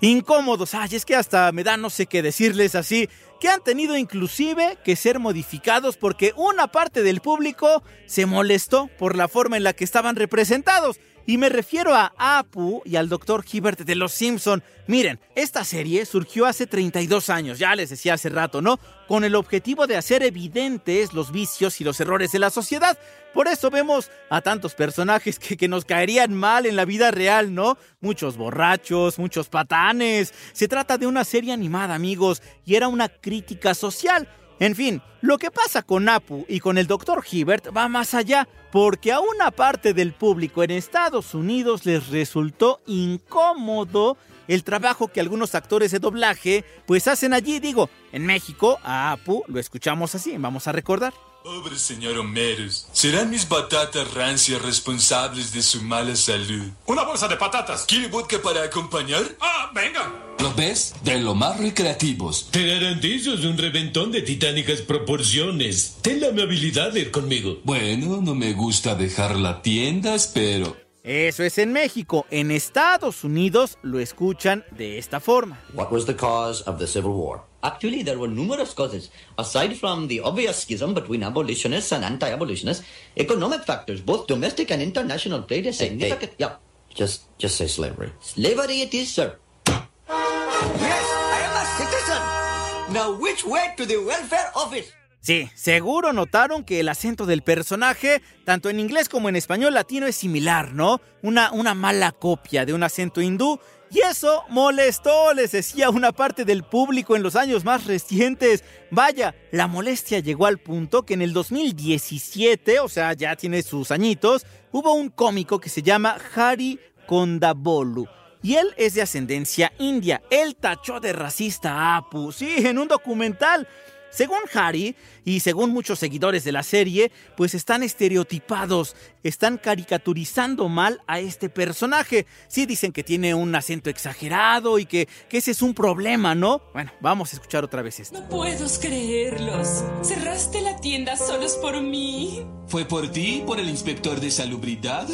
incómodos. 0.01 0.73
Ay, 0.73 0.89
es 0.93 1.05
que 1.05 1.15
hasta 1.15 1.51
me 1.51 1.63
da 1.63 1.77
no 1.77 1.91
sé 1.91 2.07
qué 2.07 2.23
decirles 2.23 2.73
así. 2.73 3.09
Que 3.39 3.49
han 3.49 3.61
tenido 3.63 3.97
inclusive 3.97 4.77
que 4.83 4.95
ser 4.95 5.19
modificados 5.19 5.97
porque 5.97 6.33
una 6.35 6.67
parte 6.67 7.03
del 7.03 7.21
público 7.21 7.83
se 8.05 8.25
molestó 8.25 8.87
por 8.97 9.15
la 9.15 9.27
forma 9.27 9.57
en 9.57 9.63
la 9.63 9.73
que 9.73 9.83
estaban 9.83 10.15
representados. 10.15 10.99
Y 11.29 11.37
me 11.37 11.49
refiero 11.49 11.93
a 11.93 12.11
Apu 12.17 12.81
y 12.85 12.95
al 12.95 13.07
Dr. 13.07 13.45
Hibbert 13.45 13.81
de 13.81 13.93
Los 13.93 14.13
Simpson. 14.13 14.63
Miren, 14.87 15.19
esta 15.35 15.63
serie 15.63 16.07
surgió 16.07 16.47
hace 16.47 16.65
32 16.65 17.29
años, 17.29 17.59
ya 17.59 17.75
les 17.75 17.91
decía 17.91 18.15
hace 18.15 18.29
rato, 18.29 18.63
¿no? 18.63 18.79
Con 19.07 19.23
el 19.23 19.35
objetivo 19.35 19.85
de 19.85 19.95
hacer 19.95 20.23
evidentes 20.23 21.13
los 21.13 21.31
vicios 21.31 21.81
y 21.81 21.83
los 21.83 21.99
errores 21.99 22.31
de 22.31 22.39
la 22.39 22.49
sociedad. 22.49 22.97
Por 23.31 23.47
eso 23.47 23.69
vemos 23.69 24.09
a 24.31 24.41
tantos 24.41 24.73
personajes 24.73 25.37
que, 25.37 25.55
que 25.55 25.67
nos 25.67 25.85
caerían 25.85 26.33
mal 26.33 26.65
en 26.65 26.75
la 26.75 26.85
vida 26.85 27.11
real, 27.11 27.53
¿no? 27.53 27.77
Muchos 28.01 28.35
borrachos, 28.35 29.19
muchos 29.19 29.49
patanes. 29.49 30.33
Se 30.53 30.67
trata 30.67 30.97
de 30.97 31.05
una 31.05 31.25
serie 31.25 31.53
animada, 31.53 31.93
amigos, 31.93 32.41
y 32.65 32.73
era 32.73 32.87
una 32.87 33.07
crítica 33.07 33.75
social. 33.75 34.27
En 34.59 34.75
fin, 34.75 35.01
lo 35.21 35.37
que 35.37 35.51
pasa 35.51 35.83
con 35.83 36.09
Apu 36.09 36.45
y 36.49 36.59
con 36.59 36.77
el 36.77 36.85
Dr. 36.85 37.23
Hibbert 37.29 37.75
va 37.75 37.87
más 37.87 38.13
allá, 38.13 38.47
porque 38.71 39.13
a 39.13 39.21
una 39.21 39.51
parte 39.51 39.93
del 39.93 40.11
público 40.11 40.63
en 40.63 40.71
Estados 40.71 41.33
Unidos 41.33 41.85
les 41.85 42.09
resultó 42.09 42.81
incómodo 42.85 44.17
el 44.49 44.63
trabajo 44.63 45.07
que 45.07 45.21
algunos 45.21 45.55
actores 45.55 45.91
de 45.91 45.99
doblaje 45.99 46.65
pues 46.85 47.07
hacen 47.07 47.33
allí. 47.33 47.59
Digo, 47.59 47.89
en 48.11 48.25
México 48.25 48.79
a 48.83 49.11
Apu 49.11 49.43
lo 49.47 49.59
escuchamos 49.59 50.15
así, 50.15 50.35
vamos 50.37 50.67
a 50.67 50.71
recordar. 50.73 51.13
Pobre 51.43 51.77
señor 51.77 52.17
Homeros, 52.17 52.89
serán 52.91 53.29
mis 53.29 53.47
batatas 53.47 54.13
rancias 54.13 54.61
responsables 54.61 55.53
de 55.53 55.61
su 55.61 55.81
mala 55.81 56.15
salud. 56.15 56.67
Una 56.85 57.03
bolsa 57.03 57.29
de 57.29 57.37
patatas. 57.37 57.85
¿Quiere 57.85 58.07
vodka 58.07 58.41
para 58.41 58.63
acompañar? 58.63 59.23
Ah, 59.39 59.71
venga. 59.73 60.11
¿Lo 60.39 60.53
ves? 60.53 60.95
De 61.03 61.17
lo 61.19 61.35
más 61.35 61.57
recreativos. 61.57 62.49
Te 62.51 62.67
garantizo 62.67 63.31
un 63.31 63.57
reventón 63.57 64.11
de 64.11 64.21
titánicas 64.21 64.81
proporciones. 64.81 65.97
Ten 66.01 66.19
la 66.19 66.27
amabilidad 66.27 66.91
de 66.91 67.01
ir 67.01 67.11
conmigo. 67.11 67.59
Bueno, 67.63 68.19
no 68.21 68.35
me 68.35 68.51
gusta 68.53 68.95
dejar 68.95 69.37
las 69.37 69.61
tiendas, 69.61 70.31
pero... 70.33 70.88
Eso 71.03 71.43
es 71.43 71.57
en 71.57 71.71
México. 71.71 72.25
En 72.29 72.51
Estados 72.51 73.23
Unidos 73.23 73.77
lo 73.81 73.99
escuchan 73.99 74.65
de 74.71 74.97
esta 74.97 75.19
forma. 75.19 75.59
What 75.73 75.91
was 75.91 76.05
the 76.05 76.15
cause 76.15 76.61
of 76.67 76.77
the 76.77 76.87
Civil 76.87 77.13
War? 77.13 77.41
Actually, 77.61 78.03
there 78.03 78.17
were 78.17 78.31
numerous 78.31 78.73
causes. 78.73 79.09
Aside 79.37 79.75
from 79.75 80.07
the 80.07 80.21
obvious 80.21 80.61
schism 80.63 80.93
between 80.93 81.23
abolitionists 81.23 81.91
and 81.91 82.03
anti-abolitionists, 82.05 82.85
economic 83.17 83.63
factors, 83.65 84.01
both 84.01 84.27
domestic 84.27 84.71
and 84.71 84.81
international, 84.81 85.41
played 85.43 85.67
a 85.67 85.73
significant... 85.73 86.33
Yeah. 86.37 86.55
Just, 86.93 87.23
just 87.37 87.57
say 87.57 87.67
slavery. 87.67 88.11
Slavery 88.19 88.81
it 88.81 88.93
is, 88.93 89.13
sir. 89.13 89.35
Yes, 89.67 89.85
I 90.09 91.39
am 91.47 91.55
a 91.55 91.65
citizen. 91.77 92.93
Now 92.93 93.19
which 93.19 93.45
way 93.45 93.73
to 93.77 93.85
the 93.85 93.97
welfare 93.97 94.51
office? 94.55 94.91
Sí, 95.21 95.49
seguro 95.53 96.13
notaron 96.13 96.63
que 96.63 96.79
el 96.79 96.87
acento 96.87 97.25
del 97.25 97.41
personaje, 97.41 98.21
tanto 98.45 98.69
en 98.69 98.79
inglés 98.79 99.09
como 99.09 99.27
en 99.27 99.35
español 99.35 99.73
latino, 99.73 100.07
es 100.07 100.15
similar, 100.15 100.73
¿no? 100.73 101.01
Una, 101.21 101.51
una 101.51 101.73
mala 101.73 102.13
copia 102.13 102.65
de 102.65 102.73
un 102.73 102.83
acento 102.83 103.21
hindú. 103.21 103.59
Y 103.91 103.99
eso 103.99 104.43
molestó, 104.49 105.33
les 105.33 105.51
decía 105.51 105.89
una 105.89 106.11
parte 106.11 106.45
del 106.45 106.63
público 106.63 107.15
en 107.15 107.23
los 107.23 107.35
años 107.35 107.65
más 107.65 107.85
recientes. 107.85 108.63
Vaya, 108.91 109.35
la 109.51 109.67
molestia 109.67 110.19
llegó 110.19 110.45
al 110.45 110.59
punto 110.59 111.03
que 111.03 111.15
en 111.15 111.21
el 111.21 111.33
2017, 111.33 112.79
o 112.79 112.87
sea, 112.87 113.13
ya 113.13 113.35
tiene 113.35 113.61
sus 113.63 113.91
añitos, 113.91 114.45
hubo 114.71 114.93
un 114.93 115.09
cómico 115.09 115.59
que 115.59 115.69
se 115.69 115.81
llama 115.81 116.17
Hari 116.35 116.79
Kondabolu. 117.07 118.07
Y 118.41 118.55
él 118.55 118.67
es 118.77 118.93
de 118.93 119.01
ascendencia 119.01 119.73
india. 119.79 120.21
Él 120.29 120.55
tachó 120.55 120.99
de 121.01 121.11
racista 121.11 121.73
a 121.73 121.97
Apu, 121.97 122.31
sí, 122.31 122.55
en 122.57 122.77
un 122.77 122.87
documental. 122.87 123.67
Según 124.11 124.39
Harry 124.53 124.95
y 125.25 125.39
según 125.41 125.71
muchos 125.71 125.99
seguidores 125.99 126.43
de 126.43 126.51
la 126.51 126.63
serie, 126.63 127.11
pues 127.37 127.53
están 127.53 127.83
estereotipados, 127.83 128.95
están 129.23 129.57
caricaturizando 129.57 130.69
mal 130.69 131.01
a 131.07 131.19
este 131.19 131.49
personaje. 131.49 132.25
Sí 132.47 132.65
dicen 132.65 132.91
que 132.91 133.03
tiene 133.03 133.33
un 133.33 133.53
acento 133.55 133.89
exagerado 133.89 134.79
y 134.79 134.85
que, 134.85 135.07
que 135.29 135.37
ese 135.37 135.51
es 135.51 135.61
un 135.61 135.73
problema, 135.73 136.35
¿no? 136.35 136.61
Bueno, 136.73 136.91
vamos 137.01 137.33
a 137.33 137.35
escuchar 137.35 137.63
otra 137.63 137.81
vez 137.81 137.99
esto. 137.99 138.19
No 138.19 138.29
puedo 138.29 138.67
creerlos. 138.79 139.83
Cerraste 140.03 140.61
la 140.61 140.79
tienda 140.79 141.15
solos 141.15 141.53
por 141.57 141.81
mí. 141.81 142.45
¿Fue 142.67 142.85
por 142.85 143.11
ti, 143.11 143.43
por 143.45 143.59
el 143.59 143.69
inspector 143.69 144.19
de 144.19 144.29
salubridad? 144.31 145.07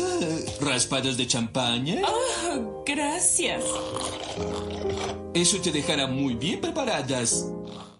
¿Raspados 0.61 1.17
de 1.17 1.27
champaña? 1.27 2.01
Oh, 2.05 2.83
gracias. 2.85 3.63
Eso 5.33 5.59
te 5.61 5.71
dejará 5.71 6.07
muy 6.07 6.35
bien 6.35 6.61
preparadas. 6.61 7.45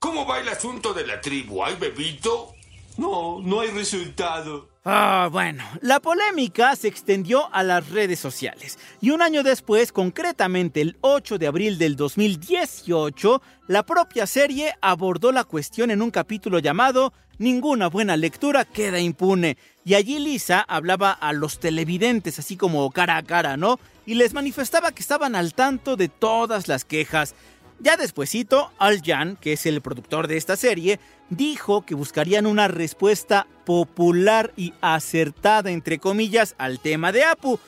¿Cómo 0.05 0.23
va 0.27 0.39
el 0.39 0.47
asunto 0.49 0.93
de 0.93 1.07
la 1.07 1.19
tribu? 1.19 1.63
¿Hay 1.63 1.77
bebito? 1.77 2.53
No, 2.95 3.39
no 3.41 3.61
hay 3.61 3.69
resultado. 3.71 4.69
Ah, 4.85 5.29
bueno, 5.31 5.63
la 5.81 5.99
polémica 5.99 6.75
se 6.75 6.87
extendió 6.87 7.51
a 7.51 7.63
las 7.63 7.89
redes 7.89 8.19
sociales 8.19 8.77
y 9.01 9.09
un 9.09 9.23
año 9.23 9.41
después, 9.41 9.91
concretamente 9.91 10.81
el 10.81 10.95
8 11.01 11.39
de 11.39 11.47
abril 11.47 11.79
del 11.79 11.95
2018, 11.95 13.41
la 13.67 13.81
propia 13.81 14.27
serie 14.27 14.75
abordó 14.79 15.31
la 15.31 15.43
cuestión 15.43 15.89
en 15.89 16.03
un 16.03 16.11
capítulo 16.11 16.59
llamado 16.59 17.11
Ninguna 17.37 17.87
buena 17.87 18.15
lectura 18.15 18.63
queda 18.63 18.99
impune. 18.99 19.57
Y 19.83 19.95
allí 19.95 20.19
Lisa 20.19 20.61
hablaba 20.61 21.11
a 21.11 21.33
los 21.33 21.59
televidentes 21.59 22.39
así 22.39 22.55
como 22.55 22.89
cara 22.91 23.17
a 23.17 23.23
cara, 23.23 23.57
¿no? 23.57 23.79
Y 24.05 24.13
les 24.13 24.33
manifestaba 24.33 24.91
que 24.91 25.01
estaban 25.01 25.35
al 25.35 25.53
tanto 25.53 25.97
de 25.97 26.07
todas 26.07 26.67
las 26.67 26.85
quejas. 26.85 27.35
Ya 27.79 27.97
despuesito, 27.97 28.71
Al 28.79 29.01
Jan, 29.01 29.35
que 29.35 29.53
es 29.53 29.65
el 29.65 29.81
productor 29.81 30.27
de 30.27 30.37
esta 30.37 30.55
serie, 30.55 30.99
dijo 31.29 31.85
que 31.85 31.95
buscarían 31.95 32.45
una 32.45 32.67
respuesta 32.67 33.47
popular 33.65 34.53
y 34.55 34.73
acertada, 34.81 35.71
entre 35.71 35.99
comillas, 35.99 36.55
al 36.57 36.79
tema 36.79 37.11
de 37.11 37.25
Apu. 37.25 37.59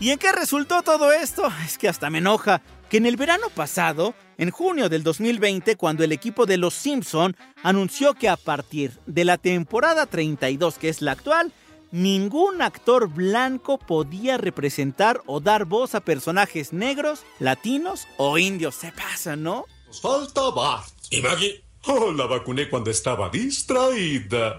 ¿Y 0.00 0.10
en 0.10 0.18
qué 0.18 0.32
resultó 0.32 0.82
todo 0.82 1.12
esto? 1.12 1.48
Es 1.64 1.78
que 1.78 1.88
hasta 1.88 2.10
me 2.10 2.18
enoja 2.18 2.60
que 2.90 2.96
en 2.96 3.06
el 3.06 3.16
verano 3.16 3.46
pasado, 3.54 4.14
en 4.36 4.50
junio 4.50 4.88
del 4.88 5.02
2020, 5.02 5.76
cuando 5.76 6.04
el 6.04 6.12
equipo 6.12 6.44
de 6.44 6.58
Los 6.58 6.74
Simpson 6.74 7.36
anunció 7.62 8.14
que 8.14 8.28
a 8.28 8.36
partir 8.36 8.98
de 9.06 9.24
la 9.24 9.38
temporada 9.38 10.06
32, 10.06 10.76
que 10.76 10.88
es 10.88 11.00
la 11.00 11.12
actual, 11.12 11.52
ningún 11.92 12.60
actor 12.60 13.06
blanco 13.06 13.78
podía 13.78 14.38
representar 14.38 15.22
o 15.26 15.38
dar 15.38 15.66
voz 15.66 15.94
a 15.94 16.00
personajes 16.00 16.72
negros, 16.72 17.20
latinos 17.38 18.08
o 18.16 18.38
indios. 18.38 18.74
Se 18.74 18.90
pasa, 18.90 19.36
¿no? 19.36 19.66
Nos 19.86 20.00
falta 20.00 20.50
Bart. 20.50 20.88
¿Y 21.10 21.20
Maggie? 21.20 21.62
Oh, 21.84 22.10
la 22.10 22.26
vacuné 22.26 22.68
cuando 22.68 22.90
estaba 22.90 23.28
distraída. 23.28 24.56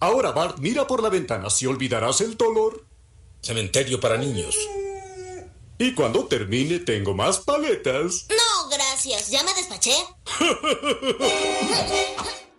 Ahora, 0.00 0.32
Bart, 0.32 0.58
mira 0.58 0.86
por 0.86 1.02
la 1.02 1.08
ventana 1.08 1.50
si 1.50 1.66
olvidarás 1.66 2.20
el 2.20 2.36
dolor. 2.36 2.86
Cementerio 3.40 4.00
para 4.00 4.16
niños. 4.16 4.56
Y 5.78 5.92
cuando 5.94 6.26
termine, 6.26 6.78
tengo 6.78 7.14
más 7.14 7.38
paletas. 7.38 8.26
No, 8.30 8.68
gracias. 8.68 9.30
Ya 9.30 9.42
me 9.42 9.52
despaché. 9.54 9.94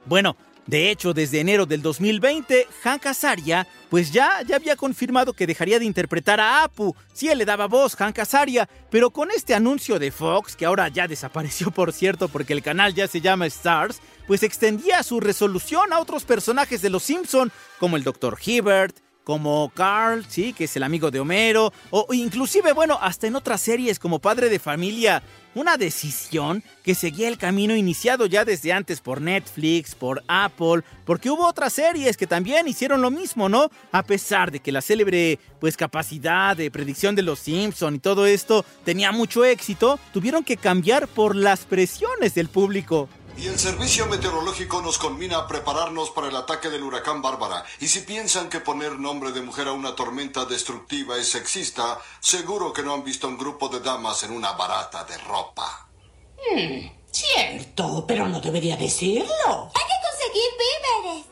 Bueno, 0.06 0.38
de 0.68 0.90
hecho, 0.90 1.14
desde 1.14 1.40
enero 1.40 1.68
del 1.68 1.84
2020, 1.84 2.68
Hank 2.84 3.06
Azaria, 3.06 3.68
pues 3.90 4.12
ya, 4.12 4.42
ya 4.48 4.56
había 4.56 4.76
confirmado 4.76 5.34
que 5.34 5.46
dejaría 5.46 5.78
de 5.78 5.86
interpretar 5.86 6.40
a 6.40 6.64
Apu. 6.64 6.96
Sí, 7.14 7.30
él 7.30 7.38
le 7.38 7.46
daba 7.46 7.68
voz, 7.68 7.96
Hank 7.96 8.18
Azaria, 8.18 8.68
pero 8.90 9.12
con 9.12 9.30
este 9.30 9.54
anuncio 9.54 10.00
de 10.00 10.10
Fox, 10.10 10.56
que 10.56 10.66
ahora 10.66 10.88
ya 10.88 11.08
desapareció 11.08 11.70
por 11.72 11.94
cierto 11.94 12.30
porque 12.30 12.54
el 12.54 12.64
canal 12.64 12.96
ya 12.96 13.08
se 13.08 13.22
llama 13.22 13.46
Stars, 13.46 14.02
pues 14.26 14.42
extendía 14.42 15.04
su 15.04 15.20
resolución 15.20 15.94
a 15.94 16.00
otros 16.00 16.26
personajes 16.26 16.82
de 16.82 16.90
Los 16.90 17.04
Simpson, 17.04 17.52
como 17.80 17.96
el 17.96 18.04
Dr. 18.04 18.36
Hibbert, 18.44 19.05
como 19.26 19.72
Carl, 19.74 20.24
sí, 20.30 20.54
que 20.54 20.66
es 20.66 20.76
el 20.78 20.84
amigo 20.84 21.12
de 21.12 21.20
Homero, 21.20 21.74
o 21.90 22.14
inclusive, 22.14 22.72
bueno, 22.72 22.98
hasta 23.02 23.28
en 23.28 23.36
otras 23.36 23.60
series 23.60 24.00
como 24.00 24.20
Padre 24.20 24.48
de 24.50 24.60
Familia. 24.60 25.22
Una 25.56 25.78
decisión 25.78 26.64
que 26.84 26.96
seguía 26.96 27.28
el 27.28 27.38
camino 27.38 27.76
iniciado 27.76 28.26
ya 28.28 28.46
desde 28.46 28.72
antes 28.72 29.02
por 29.02 29.22
Netflix, 29.22 29.96
por 29.96 30.24
Apple, 30.28 30.84
porque 31.06 31.32
hubo 31.32 31.48
otras 31.48 31.74
series 31.74 32.18
que 32.18 32.28
también 32.28 32.68
hicieron 32.68 33.02
lo 33.02 33.10
mismo, 33.10 33.50
¿no? 33.50 33.72
A 33.92 34.04
pesar 34.04 34.52
de 34.52 34.60
que 34.60 34.72
la 34.72 34.82
célebre, 34.82 35.40
pues, 35.60 35.76
capacidad 35.76 36.56
de 36.56 36.70
predicción 36.70 37.16
de 37.16 37.24
los 37.24 37.40
Simpson 37.40 37.96
y 37.96 38.00
todo 38.00 38.28
esto 38.28 38.64
tenía 38.84 39.12
mucho 39.12 39.44
éxito, 39.44 39.98
tuvieron 40.14 40.44
que 40.44 40.58
cambiar 40.58 41.08
por 41.08 41.36
las 41.36 41.62
presiones 41.62 42.36
del 42.36 42.50
público. 42.50 43.10
Y 43.38 43.48
el 43.48 43.60
servicio 43.60 44.06
meteorológico 44.06 44.82
nos 44.82 44.98
conmina 44.98 45.38
a 45.40 45.48
prepararnos 45.48 46.10
para 46.10 46.30
el 46.30 46.36
ataque 46.38 46.70
del 46.70 46.84
huracán 46.84 47.22
Bárbara. 47.22 47.66
Y 47.82 47.88
si 47.88 48.00
piensan 48.02 48.50
que 48.50 48.62
poner 48.62 48.98
nombre 48.98 49.34
de 49.34 49.42
mujer 49.42 49.68
a 49.68 49.74
una 49.74 49.94
tormenta 49.94 50.46
destructiva 50.46 51.18
es 51.18 51.30
sexista, 51.30 52.00
seguro 52.22 52.72
que 52.72 52.82
no 52.82 52.94
han 52.94 53.04
visto 53.04 53.28
un 53.28 53.38
grupo 53.38 53.68
de 53.68 53.82
damas 53.82 54.24
en 54.24 54.32
una 54.32 54.54
barata 54.54 55.04
de 55.04 55.18
ropa. 55.18 55.90
Hmm, 56.38 56.88
cierto, 57.12 58.06
pero 58.08 58.28
no 58.30 58.40
debería 58.40 58.78
decirlo. 58.78 59.26
Hay 59.26 59.84
que 59.84 60.00
conseguir 60.10 60.50
víveres. 61.04 61.26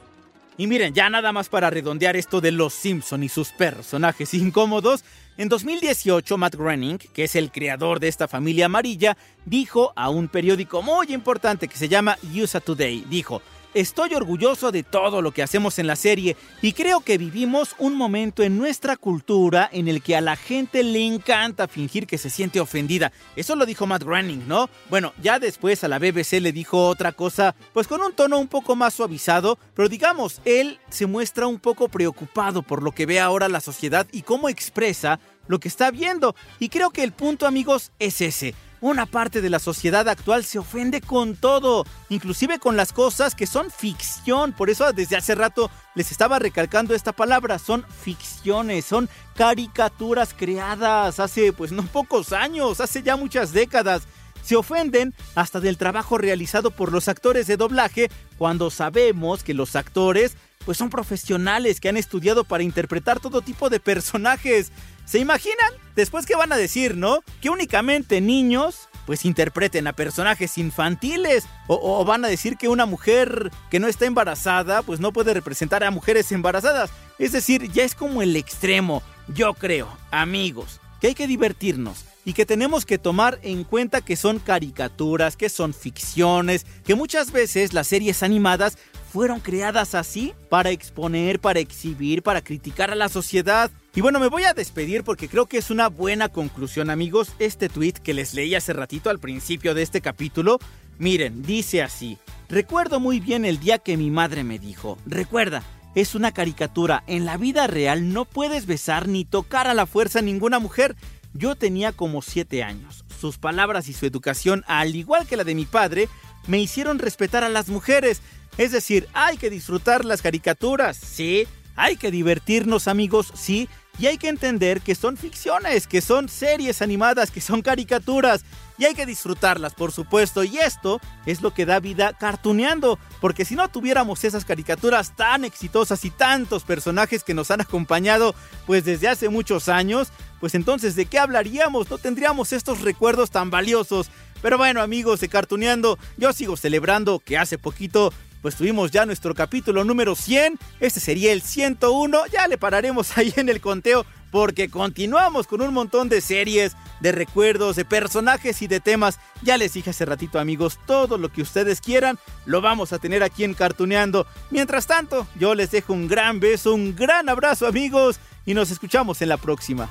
Y 0.57 0.67
miren, 0.67 0.93
ya 0.93 1.09
nada 1.09 1.31
más 1.31 1.47
para 1.47 1.69
redondear 1.69 2.17
esto 2.17 2.41
de 2.41 2.51
los 2.51 2.73
Simpson 2.73 3.23
y 3.23 3.29
sus 3.29 3.49
personajes 3.49 4.33
incómodos, 4.33 5.05
En 5.35 5.49
2018, 5.49 6.37
Matt 6.37 6.53
Groening, 6.53 6.99
que 6.99 7.23
es 7.23 7.35
el 7.35 7.51
creador 7.51 7.99
de 7.99 8.07
esta 8.07 8.27
familia 8.27 8.67
amarilla, 8.67 9.17
dijo 9.45 9.91
a 9.95 10.09
un 10.09 10.27
periódico 10.27 10.83
muy 10.83 11.11
importante 11.11 11.67
que 11.67 11.75
se 11.75 11.89
llama 11.89 12.19
USA 12.35 12.59
Today, 12.59 13.03
dijo, 13.09 13.41
Estoy 13.73 14.13
orgulloso 14.13 14.71
de 14.71 14.83
todo 14.83 15.23
lo 15.23 15.31
que 15.31 15.41
hacemos 15.41 15.79
en 15.79 15.87
la 15.87 15.95
serie 15.95 16.37
y 16.61 16.73
creo 16.73 17.01
que 17.01 17.17
vivimos 17.17 17.75
un 17.79 17.95
momento 17.95 18.43
en 18.43 18.55
nuestra 18.55 18.97
cultura 18.97 19.67
en 19.71 19.87
el 19.87 20.03
que 20.03 20.15
a 20.15 20.21
la 20.21 20.35
gente 20.35 20.83
le 20.83 21.03
encanta 21.03 21.67
fingir 21.67 22.05
que 22.05 22.19
se 22.19 22.29
siente 22.29 22.59
ofendida. 22.59 23.11
Eso 23.35 23.55
lo 23.55 23.65
dijo 23.65 23.87
Matt 23.87 24.03
Groening, 24.03 24.47
¿no? 24.47 24.69
Bueno, 24.91 25.11
ya 25.23 25.39
después 25.39 25.83
a 25.83 25.87
la 25.87 25.97
BBC 25.97 26.33
le 26.39 26.51
dijo 26.51 26.87
otra 26.87 27.13
cosa, 27.13 27.55
pues 27.73 27.87
con 27.87 28.01
un 28.01 28.13
tono 28.13 28.37
un 28.37 28.47
poco 28.47 28.75
más 28.75 28.93
suavizado, 28.93 29.57
pero 29.73 29.89
digamos, 29.89 30.39
él 30.45 30.79
se 30.89 31.07
muestra 31.07 31.47
un 31.47 31.59
poco 31.59 31.89
preocupado 31.89 32.61
por 32.61 32.83
lo 32.83 32.91
que 32.91 33.07
ve 33.07 33.19
ahora 33.19 33.49
la 33.49 33.59
sociedad 33.59 34.05
y 34.11 34.21
cómo 34.21 34.49
expresa 34.49 35.19
lo 35.47 35.59
que 35.59 35.67
está 35.67 35.89
viendo. 35.89 36.35
Y 36.59 36.69
creo 36.69 36.91
que 36.91 37.03
el 37.03 37.11
punto, 37.11 37.47
amigos, 37.47 37.91
es 37.97 38.21
ese. 38.21 38.53
Una 38.83 39.05
parte 39.05 39.39
de 39.39 39.49
la 39.49 39.59
sociedad 39.59 40.09
actual 40.09 40.43
se 40.43 40.59
ofende 40.59 40.99
con 40.99 41.37
todo, 41.37 41.85
inclusive 42.09 42.59
con 42.59 42.75
las 42.75 42.91
cosas 42.91 43.33
que 43.33 43.47
son 43.47 43.71
ficción. 43.71 44.51
Por 44.51 44.69
eso 44.69 44.91
desde 44.91 45.15
hace 45.15 45.35
rato 45.35 45.71
les 45.95 46.11
estaba 46.11 46.37
recalcando 46.37 46.93
esta 46.93 47.13
palabra. 47.13 47.59
Son 47.59 47.85
ficciones, 47.87 48.83
son 48.83 49.07
caricaturas 49.37 50.35
creadas 50.37 51.21
hace 51.21 51.53
pues 51.53 51.71
no 51.71 51.83
pocos 51.83 52.33
años, 52.33 52.81
hace 52.81 53.01
ya 53.01 53.15
muchas 53.15 53.53
décadas. 53.53 54.03
Se 54.43 54.57
ofenden 54.57 55.13
hasta 55.33 55.61
del 55.61 55.77
trabajo 55.77 56.17
realizado 56.17 56.69
por 56.69 56.91
los 56.91 57.07
actores 57.07 57.47
de 57.47 57.55
doblaje 57.55 58.11
cuando 58.37 58.69
sabemos 58.69 59.45
que 59.45 59.53
los 59.53 59.77
actores 59.77 60.35
pues 60.65 60.77
son 60.77 60.89
profesionales 60.89 61.79
que 61.79 61.87
han 61.87 61.95
estudiado 61.95 62.43
para 62.43 62.63
interpretar 62.63 63.21
todo 63.21 63.41
tipo 63.41 63.69
de 63.69 63.79
personajes. 63.79 64.73
¿Se 65.05 65.19
imaginan? 65.19 65.71
Después 65.95 66.25
qué 66.25 66.35
van 66.35 66.51
a 66.53 66.57
decir, 66.57 66.97
¿no? 66.97 67.19
Que 67.41 67.49
únicamente 67.49 68.21
niños 68.21 68.89
pues 69.05 69.25
interpreten 69.25 69.85
a 69.87 69.93
personajes 69.93 70.57
infantiles 70.57 71.45
o, 71.67 71.77
o, 71.81 72.05
van 72.05 72.23
a 72.23 72.29
decir 72.29 72.55
que 72.55 72.69
una 72.69 72.85
mujer 72.85 73.51
que 73.69 73.79
no 73.79 73.87
está 73.87 74.05
embarazada 74.05 74.81
pues 74.81 75.01
no 75.01 75.11
puede 75.11 75.33
representar 75.33 75.83
a 75.83 75.91
mujeres 75.91 76.31
embarazadas. 76.31 76.89
Es 77.19 77.33
decir, 77.33 77.69
ya 77.71 77.83
es 77.83 77.95
como 77.95 78.21
el 78.21 78.35
extremo. 78.35 79.03
Yo 79.27 79.53
creo, 79.53 79.87
amigos, 80.11 80.79
que 81.01 81.07
hay 81.07 81.15
que 81.15 81.27
divertirnos 81.27 82.05
y 82.25 82.33
que 82.33 82.45
tenemos 82.45 82.85
que 82.85 82.97
tomar 82.97 83.39
en 83.43 83.63
cuenta 83.63 84.01
que 84.01 84.15
son 84.15 84.39
caricaturas, 84.39 85.35
que 85.35 85.49
son 85.49 85.73
ficciones, 85.73 86.65
que 86.85 86.95
muchas 86.95 87.31
veces 87.31 87.73
las 87.73 87.87
series 87.87 88.23
animadas 88.23 88.77
fueron 89.13 89.41
creadas 89.41 89.93
así 89.93 90.33
para 90.49 90.71
exponer, 90.71 91.39
para 91.39 91.59
exhibir, 91.59 92.23
para 92.23 92.43
criticar 92.43 92.89
a 92.89 92.95
la 92.95 93.09
sociedad. 93.09 93.69
Y 93.93 94.01
bueno, 94.01 94.19
me 94.19 94.27
voy 94.27 94.45
a 94.45 94.55
despedir 94.55 95.03
porque 95.03 95.29
creo 95.29 95.45
que 95.45 95.59
es 95.59 95.69
una 95.69 95.87
buena 95.87 96.29
conclusión, 96.29 96.89
amigos, 96.89 97.31
este 97.37 97.69
tweet 97.69 97.93
que 98.03 98.15
les 98.15 98.33
leí 98.33 98.55
hace 98.55 98.73
ratito 98.73 99.11
al 99.11 99.19
principio 99.19 99.75
de 99.75 99.83
este 99.83 100.01
capítulo. 100.01 100.57
Miren, 100.97 101.43
dice 101.43 101.83
así: 101.83 102.17
Recuerdo 102.49 102.99
muy 102.99 103.19
bien 103.19 103.45
el 103.45 103.59
día 103.59 103.77
que 103.77 103.97
mi 103.97 104.09
madre 104.09 104.43
me 104.43 104.57
dijo: 104.57 104.97
Recuerda, 105.05 105.61
es 105.93 106.15
una 106.15 106.31
caricatura. 106.31 107.03
En 107.05 107.25
la 107.25 107.37
vida 107.37 107.67
real 107.67 108.13
no 108.13 108.25
puedes 108.25 108.65
besar 108.65 109.07
ni 109.07 109.25
tocar 109.25 109.67
a 109.67 109.75
la 109.75 109.85
fuerza 109.85 110.19
a 110.19 110.23
ninguna 110.23 110.57
mujer. 110.57 110.95
Yo 111.35 111.55
tenía 111.55 111.91
como 111.91 112.23
7 112.23 112.63
años. 112.63 113.05
Sus 113.21 113.37
palabras 113.37 113.87
y 113.89 113.93
su 113.93 114.07
educación, 114.07 114.63
al 114.65 114.95
igual 114.95 115.27
que 115.27 115.37
la 115.37 115.43
de 115.43 115.53
mi 115.53 115.65
padre, 115.65 116.09
me 116.47 116.59
hicieron 116.59 116.97
respetar 116.97 117.43
a 117.43 117.49
las 117.49 117.69
mujeres. 117.69 118.23
Es 118.57 118.71
decir, 118.71 119.07
hay 119.13 119.37
que 119.37 119.49
disfrutar 119.49 120.05
las 120.05 120.21
caricaturas, 120.21 120.97
sí. 120.97 121.47
Hay 121.75 121.95
que 121.95 122.11
divertirnos, 122.11 122.87
amigos, 122.87 123.31
sí. 123.33 123.67
Y 123.99 124.07
hay 124.07 124.17
que 124.17 124.27
entender 124.27 124.81
que 124.81 124.95
son 124.95 125.17
ficciones, 125.17 125.85
que 125.85 126.01
son 126.01 126.27
series 126.27 126.81
animadas, 126.81 127.29
que 127.29 127.41
son 127.41 127.61
caricaturas. 127.61 128.43
Y 128.77 128.85
hay 128.85 128.95
que 128.95 129.05
disfrutarlas, 129.05 129.75
por 129.75 129.91
supuesto. 129.91 130.43
Y 130.43 130.57
esto 130.57 130.99
es 131.27 131.41
lo 131.41 131.53
que 131.53 131.65
da 131.65 131.79
vida 131.79 132.13
cartuneando. 132.13 132.97
Porque 133.21 133.45
si 133.45 133.55
no 133.55 133.67
tuviéramos 133.69 134.23
esas 134.23 134.45
caricaturas 134.45 135.15
tan 135.15 135.45
exitosas 135.45 136.05
y 136.05 136.09
tantos 136.09 136.63
personajes 136.63 137.23
que 137.23 137.35
nos 137.35 137.51
han 137.51 137.61
acompañado 137.61 138.33
pues 138.65 138.83
desde 138.83 139.09
hace 139.09 139.29
muchos 139.29 139.69
años, 139.69 140.09
pues 140.39 140.55
entonces 140.55 140.95
¿de 140.95 141.05
qué 141.05 141.19
hablaríamos? 141.19 141.89
No 141.89 141.99
tendríamos 141.99 142.51
estos 142.51 142.81
recuerdos 142.81 143.29
tan 143.29 143.51
valiosos. 143.51 144.09
Pero 144.41 144.57
bueno 144.57 144.81
amigos 144.81 145.19
de 145.21 145.29
Cartuneando, 145.29 145.99
yo 146.17 146.33
sigo 146.33 146.57
celebrando 146.57 147.19
que 147.19 147.37
hace 147.37 147.57
poquito 147.59 148.11
pues 148.43 148.55
tuvimos 148.55 148.91
ya 148.91 149.05
nuestro 149.05 149.33
capítulo 149.33 149.85
número 149.85 150.15
100. 150.15 150.59
Este 150.81 150.99
sería 150.99 151.31
el 151.31 151.41
101. 151.41 152.27
Ya 152.27 152.47
le 152.49 152.57
pararemos 152.57 153.17
ahí 153.17 153.33
en 153.37 153.47
el 153.47 153.61
conteo 153.61 154.05
porque 154.31 154.69
continuamos 154.69 155.47
con 155.47 155.61
un 155.61 155.73
montón 155.73 156.09
de 156.09 156.19
series, 156.19 156.75
de 156.99 157.13
recuerdos, 157.13 157.77
de 157.77 157.85
personajes 157.85 158.61
y 158.61 158.67
de 158.67 158.81
temas. 158.81 159.17
Ya 159.43 159.57
les 159.57 159.73
dije 159.73 159.91
hace 159.91 160.05
ratito 160.05 160.39
amigos, 160.39 160.77
todo 160.85 161.17
lo 161.17 161.31
que 161.31 161.41
ustedes 161.41 161.79
quieran 161.79 162.19
lo 162.45 162.59
vamos 162.59 162.91
a 162.91 162.99
tener 162.99 163.23
aquí 163.23 163.45
en 163.45 163.53
Cartuneando. 163.53 164.27
Mientras 164.51 164.87
tanto, 164.87 165.25
yo 165.39 165.55
les 165.55 165.71
dejo 165.71 165.93
un 165.93 166.09
gran 166.09 166.41
beso, 166.41 166.73
un 166.73 166.95
gran 166.95 167.29
abrazo 167.29 167.65
amigos 167.65 168.19
y 168.45 168.53
nos 168.53 168.71
escuchamos 168.71 169.21
en 169.21 169.29
la 169.29 169.37
próxima. 169.37 169.89